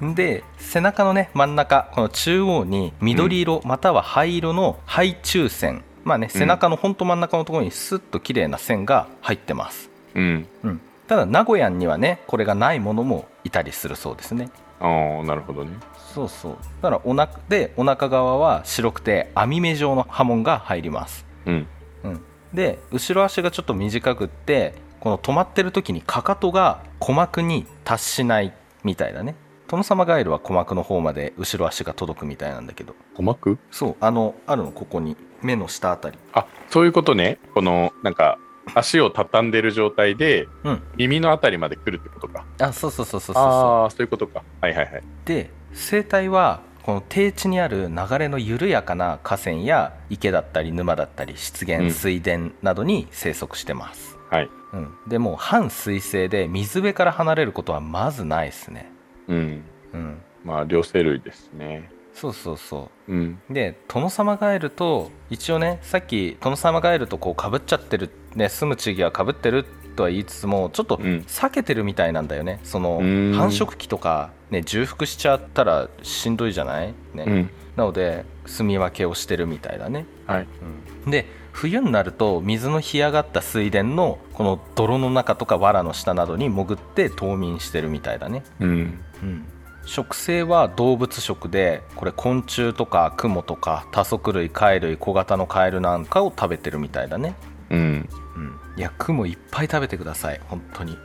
[0.00, 5.82] で で背中のね真ん中この中央に緑色、または灰色の灰中線。
[6.04, 10.46] まあね背中のほんと真ん中のところにスッと綺麗な線が入ってます、うん。
[10.62, 14.50] うん、ただ名古屋にはねこれがないものもいたりするそうですね。
[14.80, 15.72] ああ、なるほどね。
[16.14, 21.66] そうそうだからお腹でお腹側は白くて網目状の波紋が入ります、うん。
[22.05, 22.20] うん、
[22.53, 29.35] で後ろ足がちょっと短くってこの止まってる時にかかとが鼓膜に達しないみたいだね
[29.66, 33.59] トノサマガエルは鼓膜の方まで後ろ足が届くみたいなんだけど鼓膜？
[33.70, 37.38] そうあのあるのここに目の下あたりあ、そういうことね。
[37.55, 38.38] この、なんか、
[38.74, 42.46] 足を畳んでる状態で、うん耳のあたりまで来るってことか。
[42.61, 44.42] あそうそうそうそうそうそうああ、そういうことか。
[44.62, 45.03] はいはいはい。
[45.27, 54.50] で生態はこの低地にある流れの緩やかな河川や池だったり沼だったり湿うん原水田などに生息してます、はい。
[54.72, 58.90] うんでもう半水生で水辺から離れることはまずないですね
[59.28, 59.62] うん。
[59.92, 61.88] うんまあ、両生類ですね。
[62.12, 63.38] そうそうそうん。
[63.50, 71.24] うでトノサマガエルと一応ねさっきトノサマガエルとこうかぶっちゃってる、ね、住む地域はかぶってるとは言いつつもちょっとうん。
[71.26, 72.61] 避けてるみたいなんだよね。
[72.64, 73.33] そのうん。
[73.35, 77.24] 繁殖期とか、ね、重複しちゃったらしんどいじゃない、ね。
[77.26, 77.50] うん。
[77.76, 80.46] なので住み分けをしてるみたいだね、はい。
[81.09, 89.00] で冬になると水の干上がった水田のこの泥の中とか藁の下などに潜って冬眠してるみたいだね、うん。
[89.22, 89.44] うん、
[89.87, 97.35] 食性は動物食でこれ昆虫とかクモとか多足類貝類小型のカエルなんかを食べてるみたいだね、
[97.70, 98.09] うん。
[98.37, 100.40] うん、いやクモいっぱい食べてください。
[100.48, 100.98] 本当に。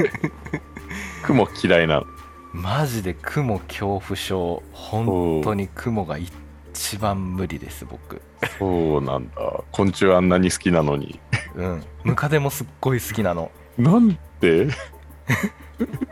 [1.24, 2.00] 雲嫌いな。
[2.00, 2.06] の。
[2.52, 4.62] マジでクモ恐怖症。
[4.72, 8.20] 本当にクモが一番無理です僕。
[8.58, 9.34] そうなんだ。
[9.72, 11.18] 昆虫あんなに好きなのに。
[11.54, 11.82] うん。
[12.04, 13.50] ムカデもすっごい好きなの。
[13.78, 14.68] なんで？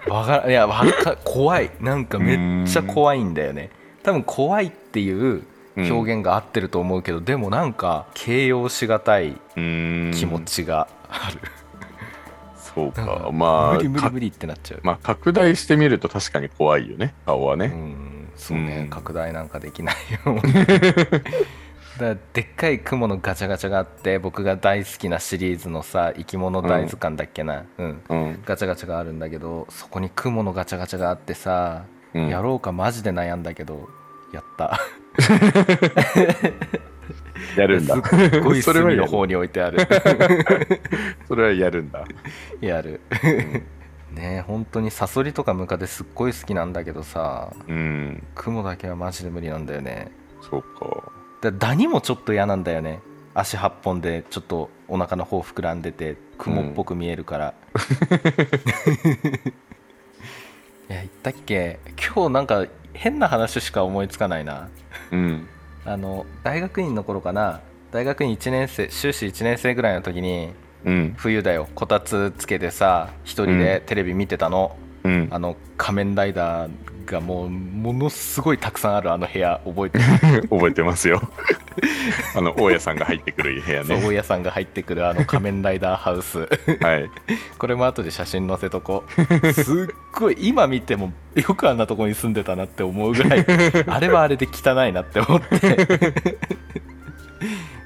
[0.08, 1.70] わからいやわか怖い。
[1.80, 3.70] なんかめっちゃ怖いんだよね。
[4.02, 5.42] 多分怖いっていう
[5.78, 10.10] 表現が合ってると思うけど、でもなんか形容しがたいうん。
[10.14, 11.40] 気持ちがある、
[12.56, 13.30] そうか。
[13.32, 17.14] まあか無理無理無理ってなっちゃう、まあ拡大してみると確かに怖いよね。
[17.26, 18.28] 顔はうね、ん。
[18.36, 18.90] そうね、うん。
[18.90, 20.36] 拡大なんかできないよ。
[21.98, 27.64] だでっかい雲のガチャガチャがあって僕が大好きなシリーズのさ生き物大図鑑だっけな。
[27.76, 28.42] うん、うん。
[28.46, 31.82] ガチャガチャがあるんだけどそこに雲のガチャガチャがあってさ、
[32.14, 32.28] うん。
[32.28, 33.88] やろうかマジで悩んだけど
[34.32, 34.78] やった
[37.56, 37.94] やるんだ。
[37.96, 39.78] すっごい隅の方に置いてある。
[41.26, 42.04] それはやるんだ。
[42.60, 43.00] やる。
[44.12, 50.10] ねえ本当にサソリとかムカデすっごい好きなんだけどさうん雲だけはマジで無理なんだよね。
[50.50, 51.12] そうか。
[51.40, 53.00] だダニもちょっと嫌なんだよね。
[53.34, 57.54] 足8本でちょっとお腹の方膨らんでて雲っぽく見えるから、
[60.90, 61.78] いや言ったっけ？
[62.14, 64.68] 今日なんか変な話しか思いつかないな。
[65.10, 65.48] うん。
[65.84, 67.60] あの大学院の頃かな。
[67.90, 70.52] 大学院1年生修士1年生ぐらいの時に
[70.84, 71.14] うん。
[71.16, 71.68] 冬だよ。
[71.74, 74.87] こたつつけてさ一人でテレビ見てたの、うん
[75.30, 76.70] あの仮面ライダー
[77.08, 80.48] がもうものすごいたくさんあるあの部屋覚えてる。
[80.48, 81.20] 覚えてますよ。
[82.36, 84.00] あの大家さんが入ってくる部屋ね。
[84.02, 86.40] 大家さんが入ってくるあの仮面ライダーハウス。
[86.80, 87.10] はい。
[87.58, 89.04] これも後で写真載せとこ
[89.42, 89.52] う。
[89.52, 93.46] すっごい今見てもよくあんなとこに住んでたなって思うぐらい
[93.86, 95.76] あれはあれで汚いなって思って。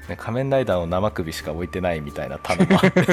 [0.09, 3.03] ね仮面ライダーの生首しか置いてないみたいな棚もあって。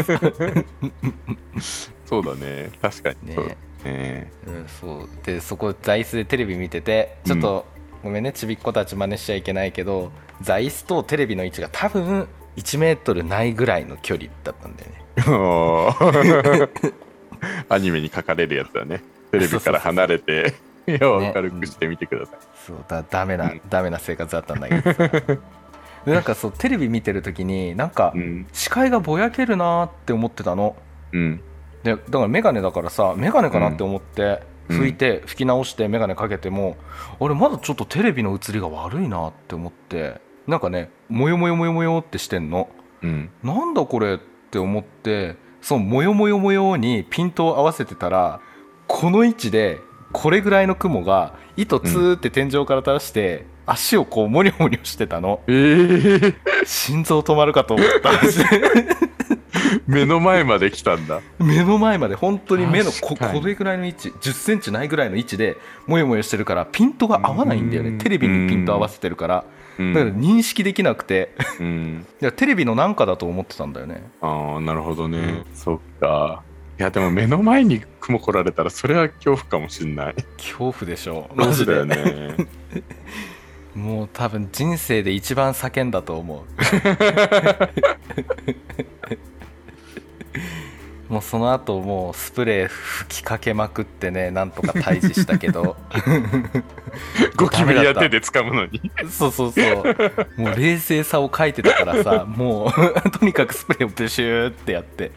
[2.06, 2.70] そうだね。
[2.82, 3.36] 確かに。
[3.36, 5.08] ねそうねうん、そう。
[5.24, 7.66] でそこ座椅子でテレビ見ててちょっと、
[8.02, 10.10] ごめんねちびっ子たち真似しちゃいけないけど
[10.42, 15.00] 座椅子とテレビの位置が多分1メートルないぐらいの距離だったんだよね。
[17.68, 19.02] アニメに書かれるやつだね。
[19.30, 20.54] テレビから離れて
[20.86, 23.60] 部屋を明るくしてみてください、そうだダメな、うん。
[23.68, 25.08] ダメな生活だったんだけどさ。
[26.04, 28.46] でなんかそうテレビ見てる時になんかうん。
[28.52, 30.76] 視界がぼやけるなーって思ってたの。
[31.12, 31.40] うん
[31.82, 34.80] でだから眼鏡だからさ眼鏡かなって思って、うん。
[34.80, 36.76] 拭いて拭き直して眼鏡かけても、
[37.18, 42.68] 俺まだちょっとテレビの映りが悪いなって思ってなんかねもよもよもよもよってしてんの。
[43.02, 43.30] うん。
[43.42, 44.18] なんだこれっ
[44.50, 48.40] て思ってそのもよもよもよにピントを合わせてたら
[48.86, 49.78] この位置で
[50.12, 55.40] これぐらいの蜘蛛が糸ツーって天井から垂らして、足をこうモニョモニョしてたの。
[55.46, 58.10] えー、心臓止まるかと思った
[59.86, 61.20] 目の前まで来たんだ。
[61.38, 65.56] 目の前まで本当に目のここれぐらいの位置1 0ンチないぐらいの位置で
[65.86, 67.98] もよもよしてるからピントが合わないんだようん。
[67.98, 69.44] ねテレビにピント合わせてるから。
[69.78, 69.94] うん。
[69.94, 71.34] だから認識できなくて。
[72.36, 74.02] テレビのなんかだと思ってたんだよね。
[74.20, 76.42] ああなるほどね、そっか。
[76.78, 80.14] いやでも目の前に雲来られたらそれは恐怖かもしんない。
[80.38, 82.36] 恐怖でしょマジだよね。
[83.74, 86.44] もう多分人生で一番叫んだと思う
[91.10, 95.76] もうその後もうスプレー吹きかけまくってねなんとか退治したけど。
[97.36, 98.80] ゴキブリや手で掴むのに。
[99.10, 100.40] そうそうそう。
[100.40, 102.70] もう冷静さを書いてたからさもう
[103.10, 105.10] とにかくスプレーをブシューってやって。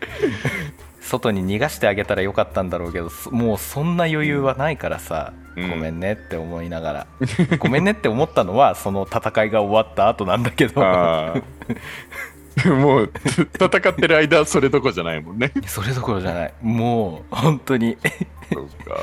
[1.00, 5.70] 外に逃がしてあげたらよかったんだろうけどそもうそんな余裕はないからさ、うん。
[5.70, 7.08] ごめんねって思いながら。
[7.60, 10.82] ごめんねって思ったのはその戦いが終わった後なんだけど
[12.70, 15.52] もう戦ってる間はそれどころじゃないもんね。
[15.66, 16.54] それどころじゃない。
[16.62, 17.98] もう本当に。
[18.54, 18.96] そうか。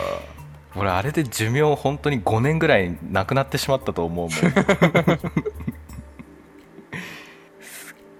[0.76, 4.30] 俺あれで寿命本当に5年ぐらいなくなってしまったと思うもん。
[4.30, 4.50] すっ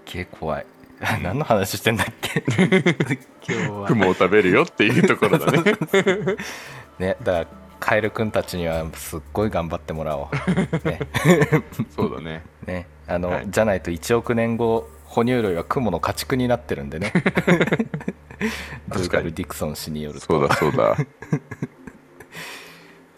[0.07, 0.67] げえ怖い。
[1.23, 2.45] 何の話してんだっけ？
[3.49, 3.87] 今日は。
[3.87, 5.63] 雲を食べるよっていうところだね。
[6.99, 7.47] ねだから
[7.79, 10.89] カエルくんたちにはすっごい頑張ってもらおう。
[10.89, 11.01] ね。
[11.97, 12.43] そうだね。
[12.67, 13.47] ねあの、はい。
[13.49, 17.13] じゃないと1億年後哺乳類は雲の家畜になってるんでね。
[18.87, 20.27] ドゥーガル・ディクソン氏によると。
[20.27, 20.97] そうだそうだ。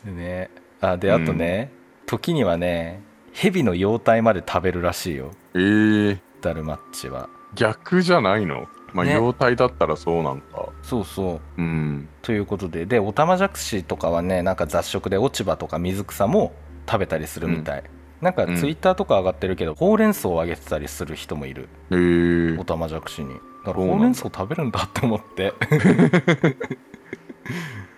[0.11, 0.51] ね。
[0.81, 1.71] あであとね、
[2.07, 3.03] 時にはね
[3.35, 5.33] 蛇の幼体まで食べるらしいよ。
[5.55, 7.29] えー、ダルマッチは。
[7.55, 8.67] 逆じゃないの？
[8.95, 9.13] まあ、ね。
[9.17, 10.71] 妖体だったらそうなんか。
[10.83, 11.61] そうそう。
[11.61, 12.09] うん。
[12.23, 12.87] ということで。
[12.87, 16.55] でオタマジャクシとかはねなんか雑食で落ち葉とか水草も
[16.89, 17.85] 食べたりするみたい、
[18.23, 18.57] なんかうん。
[18.57, 21.69] ツイッターとか上がってるけど、ほうれん草をあげてたりする人もいる。
[21.91, 22.61] えー。
[22.61, 23.35] オ、タマジャクシに。
[23.35, 25.53] だからほうれん草食べるんだって思って。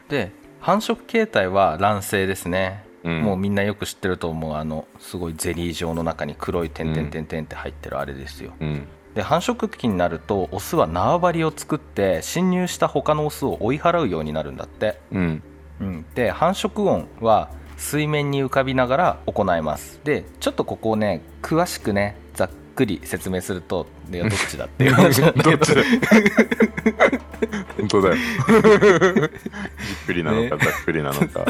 [0.09, 3.23] で繁殖形態は卵生ですね、うん。
[3.23, 8.87] もうみんなよく知ってると思うあのすごいゼリー状の中に黒い点々点々って入ってるあれですよ、うん。
[9.15, 15.43] で繁殖期になるとオスは縄張りを作って侵入した他のオスを追い払うようになるんだって、うん。
[15.81, 20.01] うん、で繁殖音は水面に浮かびながら行います。
[20.05, 25.57] でちょっとここをね詳しくねざっくり説明するとどっちだっていう話なんだけど。
[25.57, 25.83] どっちだ
[27.79, 28.15] 本当だよ。
[28.15, 28.27] じっ
[30.07, 30.65] くりなのか、ね。
[30.65, 31.47] ざっくりなのか。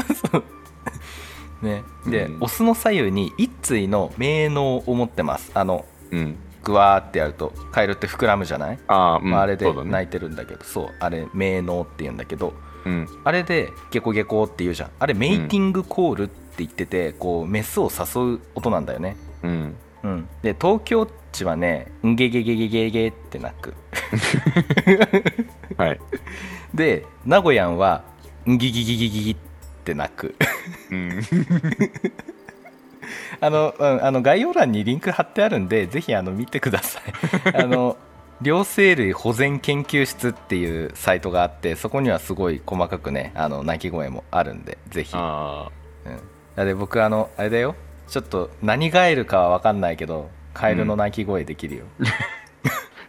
[1.61, 2.43] ね、で、うん。
[2.43, 5.51] オスの左右に一対の名能を持ってます。
[5.53, 6.37] あのうん。
[6.65, 9.71] グワーってやるとカエルって膨らむじゃない、ああ、うん、まあ、あれで。
[9.71, 12.53] 泣いてるんだけどそうあれ名能って言うんだけど
[12.85, 13.07] うん。
[13.23, 19.75] あれでゲコゲコって言うじゃんあれメイティングコールって言ってて、こうメスを誘う音なんだよねうん。
[20.03, 23.73] うんで東京地はね「んげげげげげげ」って鳴く
[25.77, 25.99] はい。
[26.73, 28.03] で名古屋は
[28.47, 29.37] 「んぎぎぎぎぎぎ」っ
[29.83, 30.35] て鳴く
[30.91, 31.21] うん。
[33.41, 37.03] あの、うん、あの概要欄にリンク貼ってあるんでぜひあの見てください
[37.53, 37.97] あの
[38.41, 45.11] 両生類保全研究室っていうサイトがあってそこにはすごい細かくねあの鳴き声もあるんでぜひ。
[45.15, 45.69] あ
[46.57, 47.75] うん、で僕あのあれだよ。
[48.07, 52.05] ちょっと何ガエルかは分かんないけどカエルの鳴き声できるよ、あ、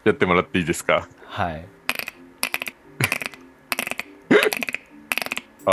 [0.08, 1.06] やってもらっていいですか？
[1.26, 1.66] はい。
[5.66, 5.72] あ、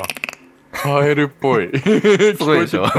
[0.74, 1.72] カエルっぽい。
[1.80, 2.84] すごいでしょ。
[2.84, 2.89] うん。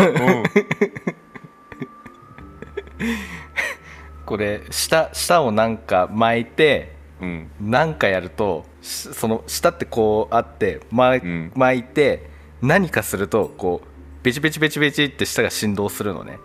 [4.27, 7.51] これ舌舌をなんか巻いてうん。
[7.61, 12.29] なんかやるとしその舌ってこうあって、まうん巻いて
[12.63, 13.89] 何かするとこう
[14.25, 16.39] ベチベチベチベチって舌が振動するのね。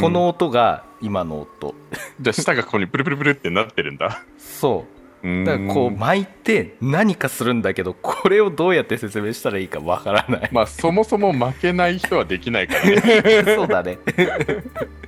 [0.00, 1.74] この音が今の音
[2.20, 4.22] じゃあ舌がここにプルプルプルってなってるんだ。
[4.36, 4.98] そう
[5.44, 13.44] だからこう巻いて何かするんだけどこれをどうやって説明したらいいかわからないまあそもそも負けない人はできないからね。
[13.56, 13.98] そうだね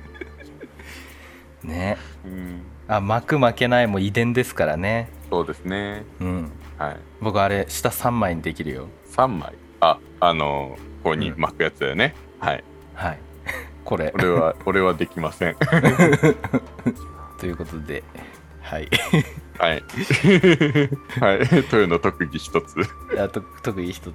[1.63, 2.61] ねうん。
[2.87, 6.03] あ巻く負けないも遺伝ですからねそうですね。
[6.19, 6.97] うんはい。
[7.21, 9.53] 僕あれ下3枚にできるよ3枚。
[9.79, 12.15] あ、あの、ここに巻くやつだよね。
[12.39, 12.63] はい。
[12.93, 13.19] はい
[13.85, 15.55] これ俺は、 俺はできません。
[17.39, 18.03] ということで
[18.61, 18.89] はい
[19.57, 19.83] はい。
[21.19, 21.39] はい。
[21.55, 22.75] 豊の特技一つ。
[23.19, 24.13] あと特技一つ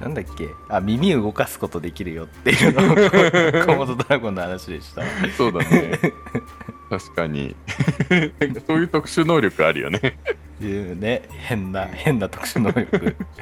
[0.00, 0.48] なんだっけ？
[0.68, 5.02] あ耳動かすことできるよっていうの コモドドラゴンの話でした
[5.36, 5.98] そうだね。
[6.90, 7.54] 確かに。
[8.66, 10.18] そういう特殊能力あるよね。
[10.60, 13.16] いうね変な変な特殊能力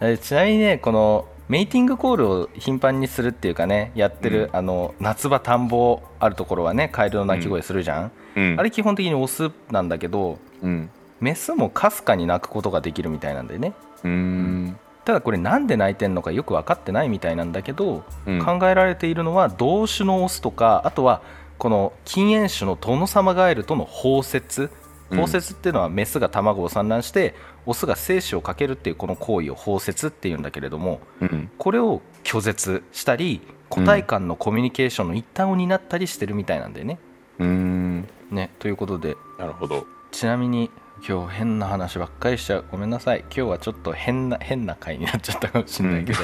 [0.00, 8.56] えちなみにねこのメイティングコールを頻繁にするっていうかねやってる、うんあの夏場田んぼあるところはねカエルの鳴き声するじゃん、うん。
[8.58, 10.90] あれ基本的にオスなんだけどうん。
[11.22, 14.78] メスもかすかに鳴くことができるみたいなんだよねうーん。
[15.04, 21.22] ただこれなんで鳴いてんのかよく分かってないみたいなんだけど、うん考えられているのは同種のオスとかあとは
[21.58, 24.70] この禁煙種のトノサマガエルとの包摂
[25.10, 27.34] うん包摂っていうのはメスが卵を産卵して
[27.66, 31.50] オスが精子をかけるっていうこの行為を包摂っていうんだけれどもうん。
[31.56, 36.98] これを拒絶したり個体間のコミュニケーションの一端を担ったりしてるみたいなんだよね。
[37.38, 38.08] うーん。
[38.30, 39.86] ねということでなるほど。
[40.10, 40.70] ちなみに
[41.06, 42.64] 今日変な話ばっかりしちゃう。
[42.70, 43.20] ごめんなさい。
[43.20, 46.20] 今日はちょっと変な変な回になっちゃったかもしれないけど、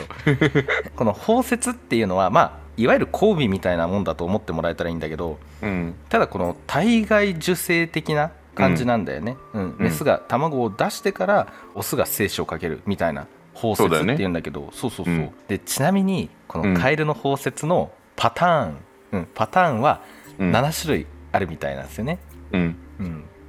[0.94, 5.94] この包摂っていうのはまあいわゆる交尾みたいなもんだと思ってもらえたらいいんだけどうん。
[6.08, 9.76] ただこの体外受精的な感じなんだよね、うん。
[9.78, 15.30] メスが卵を出してからオスが精子をかけるみたいな包摂っていうんだけどそうそうそう、うん。
[15.48, 16.74] でちなみにこうん。
[16.74, 18.76] のカエルの包摂のパターン、
[19.12, 20.02] うん、パターンは
[20.38, 20.52] うん。
[20.52, 22.20] 7種類あるみたいなんですよね、
[22.52, 22.76] うん。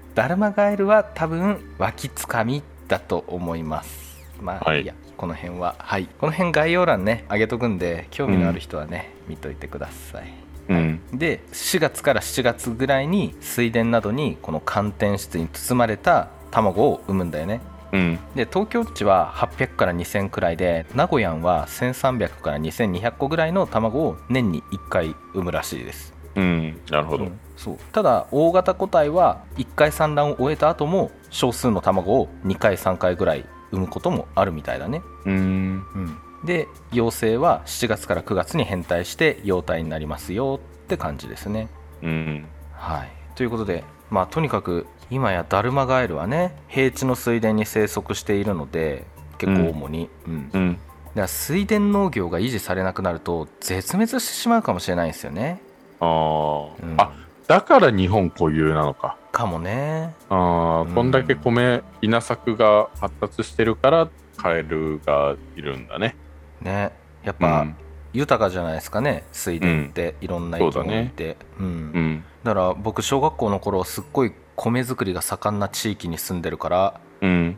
[0.10, 4.20] うん、ダルマガエルは多分脇つかみだと思います。
[4.42, 4.84] まあ、はい。
[4.84, 5.76] い、やこの辺は。
[5.78, 6.08] はい。
[6.20, 10.34] この辺概要欄ね上げとくんで興味のある人はね、見といてください。
[10.70, 11.02] うん。
[11.14, 17.62] で4月から7月ぐらいに水田などにこの寒天質に包まれた卵を産むんだよね。
[17.92, 18.20] うん。
[18.36, 26.82] で東京地は800から2000くらいで名古屋は1300から2200個ぐらいの卵を年に1回産むらしいですうん。
[26.90, 27.26] なるほど。
[27.26, 36.18] うんそうただ大型個体は1回産卵を終えた後も少数の卵を2回3回ぐらい産むこともあるみたいだね、うーん。
[36.46, 41.68] で幼生は7月から9月に変態して幼体になりますよって感じですね
[42.02, 42.48] うん。
[42.72, 49.06] はいということでまあとにかく今やダルマガエルはね平地の水田に生息しているので
[49.38, 50.74] 結構主に、うんうん。
[50.74, 55.62] だから水田農業が維持されなくなると絶滅してしまうかもしれないんですよね、
[56.00, 56.96] あー、うん。
[57.00, 57.12] あ、
[57.48, 59.18] だから日本固有なのか。
[59.32, 60.16] かもね。
[60.30, 60.96] ああ、うん。
[60.96, 66.16] こんだけ米、稲作が発達してるから、カエルがいるんだね。
[66.62, 66.92] ね。
[67.24, 67.76] やっうぱ、ん。
[68.14, 69.24] 豊かじゃないですかね。
[69.32, 71.66] 水田っていろんな生き物いて、うん。
[71.66, 72.26] うん。
[72.44, 77.58] だから僕小学校の頃すっごい米作りが盛んな地域に住んでるから、うん。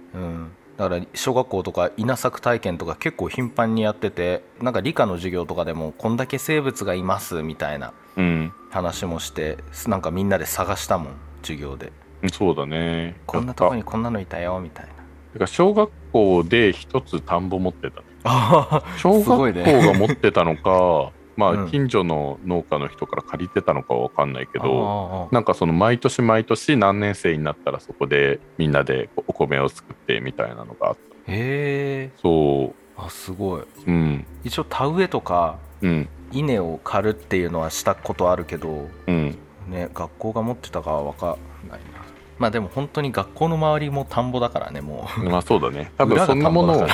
[0.85, 8.53] うん、だだから小学校とか稲作体験とか結構頻繁にやっててなんか理科の授業とかでもこんだけ生物がいますみたいなうん。
[8.69, 9.57] 話もして
[9.87, 11.91] なんかみんなで探したもん授業で。
[12.31, 13.19] そうだね。
[13.25, 14.91] こんなとこにこんなのいたよみたいな。
[14.93, 18.03] たてか小学校で一つ田んぼ持ってた。
[18.23, 21.11] あ小学校が持ってたのか
[21.41, 21.63] まうん。
[21.65, 31.31] あ近所の農家の人から借りてたのかは分かんないけけどなんかその毎年毎年何年生になったらそこでみんなでお米を作ってみたいなのがあった。
[31.31, 32.11] へえ。
[32.21, 33.61] そあすごい。
[33.61, 34.25] ううん。
[34.43, 36.09] 一応田植えとかうん。
[36.31, 39.37] 稲を刈るっていうのはしたことあるけどうん。
[39.67, 42.01] ね学校が持ってたかは分かんないな。
[42.37, 45.91] まあでも本当に学校の周りも田んぼだからねもまあそうだね。
[45.97, 46.87] 多分そんなものを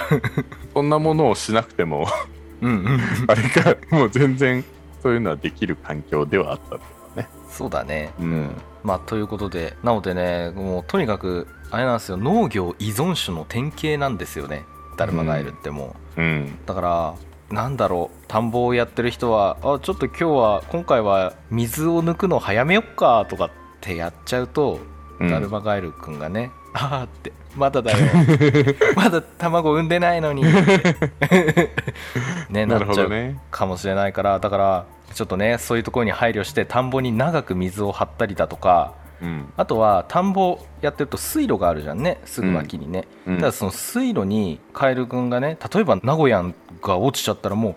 [0.74, 2.06] そんなものをしなくても
[2.62, 2.99] ううんうん。
[3.28, 4.64] あれかもう全然
[5.01, 6.78] そういうのはできる環境ではあった
[7.49, 8.14] そうだね。
[8.20, 8.51] うん。
[8.84, 12.18] まあということでなのでねもうとにかくあれなんですよ。
[12.18, 14.66] 農業依存種の典型なんですよね。
[14.97, 16.60] ダルマガエルってもう、うん。
[16.66, 17.16] だから
[17.49, 18.26] なんだろう。
[18.28, 23.51] 田んぼをやってる人はあちょっと今日は今回は水を抜くの早めよっかとかっ
[23.82, 24.80] てやっちゃうと、
[25.20, 25.30] うん。
[25.30, 27.32] ダルマガエルくんがねあーって。
[27.55, 27.97] まだだよ。
[28.95, 30.43] まだ卵産んでないのに。
[32.49, 34.39] ねななっちゃうかもしれないから。
[34.39, 38.93] だからちょっとねそういうところに配慮して田んぼに長く水を張ったりだとか。
[39.22, 39.51] うん。
[39.57, 42.20] あとは田んぼやってると水路があるじゃんね。
[42.26, 43.39] すぐ脇にね、うん。
[43.39, 46.45] ただその水路にカエルくんがね例えば名古屋
[46.84, 47.76] が落ちちゃったらもう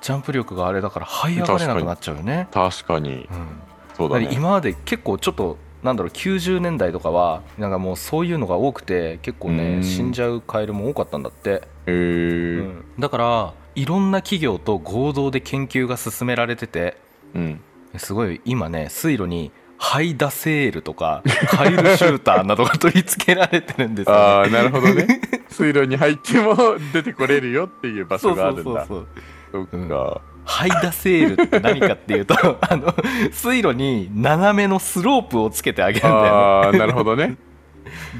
[0.00, 3.28] ジャンプ力があれだから這い上がれなくなっちゃうよね、確かに。
[3.28, 3.48] うん、
[3.96, 4.28] そうだね。
[4.30, 9.56] 今まで結構ちょっとなんだろう90年代とかはなんかもうそういうのが多くて結構うん。
[9.56, 12.84] ね死んじゃうカエルも多かったんだって、へえうん。
[12.98, 16.96] だからいろんな企業と合同で研究が進められてて
[17.34, 17.60] うん。
[17.96, 25.20] すごい今ね水路にハイダセールとかカエルシューターなどが取り付けられてるんですよ、ね、ああなるほどね。
[25.50, 26.56] 水路に入っても
[26.92, 28.82] 出てこれるよっていう場そうそ所があるんだ。
[28.84, 29.06] うそう
[29.52, 29.88] そうそっうん。
[29.88, 32.94] かハイダセールって何かっていうと あの
[33.32, 36.28] 水路に斜めのスロープをつけてあげるんだよね。
[36.28, 37.36] ああなるほどね。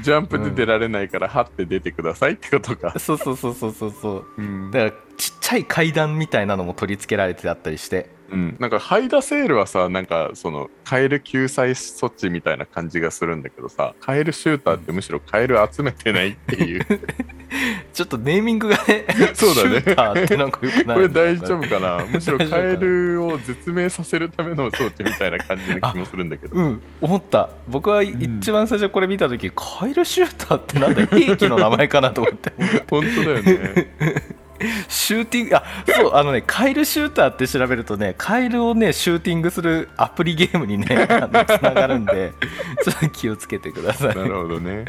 [0.01, 2.97] ジャンプで出られないからはって出てくださいってことか。
[2.99, 4.25] そうそうそうそうそうそう。
[4.37, 4.71] うん。
[4.71, 16.85] だからちっちゃい階段みたいなのも取り付けられてあったりしてうん、なんかハイダセールはさなんかそのカエル救済措置みたいな感じがするんだけどさカエルシューターってむしろカエル集めてないっていう。
[17.93, 19.81] ちょっとネーミングがねそうだね。
[19.81, 22.05] シューターってなんかよくないこれ大丈夫かな？
[22.05, 26.55] むしろカエルを絶命させるための装置みたいな感じの気もするんだけど。
[26.55, 27.49] うん思った。
[27.67, 31.05] 僕は一番最初これ見た時、カエルシューターってなんだ？
[31.05, 32.51] 兵器の名前かなと思って。
[32.89, 33.93] 本当だよね
[34.87, 40.85] シューティング あそうあのねカエルシューターって調べるとねカエルをねシューティングするアプリゲームにね
[41.47, 42.33] つながるんで
[42.83, 44.15] ちょっと気をつけてください。
[44.15, 44.85] なるほどね。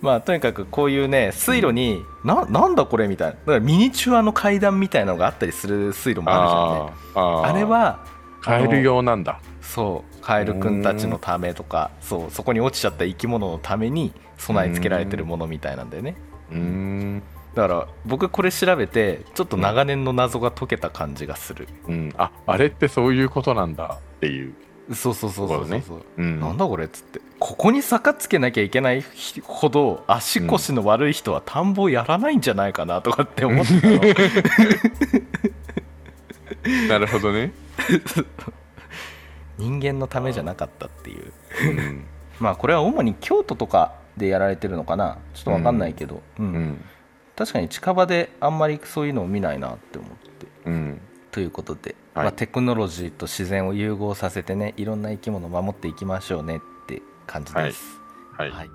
[0.00, 3.32] まあとにかくこういうね水路に、ななんだこれみたいな。
[3.32, 7.48] だからミニチュアの階段みたいなのがあったりする水路もあるじゃんね。
[7.48, 8.00] あれは
[8.40, 9.38] カエル用なんだ。
[9.60, 16.16] そうカエルくんたちのためとかそうそこに落ちちゃった生き物のために備え付けられてるものみたいなんだよね。
[16.50, 17.22] うーん
[17.54, 22.14] だから僕これ調べてちょっと長年の謎が解けた感じがする、うん。
[22.16, 24.54] ああれってそういうことなんだっていう。
[24.94, 25.98] そうそうそうそうそう、そう。
[25.98, 26.04] だね。
[26.18, 26.40] うん。
[26.40, 27.20] なんだこれっつって。
[27.38, 29.04] ここに坂つけなきゃいけない
[29.42, 33.98] ほど足腰の悪い人は田んぼやらないんじゃないかなとかって思ってたの。
[36.88, 37.52] なるほどね。
[39.58, 41.32] 人間のためじゃなかったっていう。
[41.64, 42.04] うん。
[42.40, 45.18] まあこれは主に京都とかでやられてるのかな。
[45.34, 46.46] ちょっと分かんないけど、うん。
[46.46, 46.84] うん
[47.36, 50.46] 確かに近場であんまりそういうのを見ないなって思って。
[50.66, 51.00] うん。
[51.30, 52.24] ということで、はい。
[52.24, 58.00] まあ、テクノロジーと自然を融合させてねいろんな生き物を守っていきましょうねって感じです、
[58.36, 58.70] はい、はい。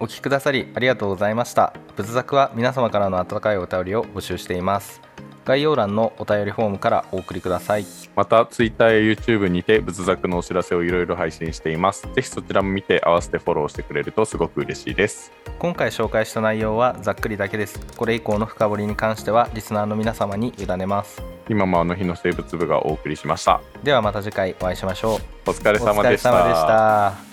[0.00, 1.74] お聞きくださりありがとうございました。
[1.96, 5.07] 仏作は皆様からの温かいお便りを募集しています
[5.48, 7.86] 概要欄のお便りフォームからお送りください。
[8.14, 12.06] また Twitter や YouTube にて仏作のお知らせをいろいろ配信しています。
[12.14, 15.32] ぜひそちらも見て合わせてフォローしてくれるとすごく嬉しいです。
[15.58, 17.80] 今回紹介した内容はざっくりだけです。
[17.96, 21.22] これ以降の深掘りに関してはリスナーの皆様に委ねます。
[21.48, 23.62] 今もあの日の生物部がお送りしました。
[23.82, 25.50] ではまた次回お会いしましょう。
[25.50, 26.30] お疲れお疲れ様でした。
[26.30, 27.27] 様でした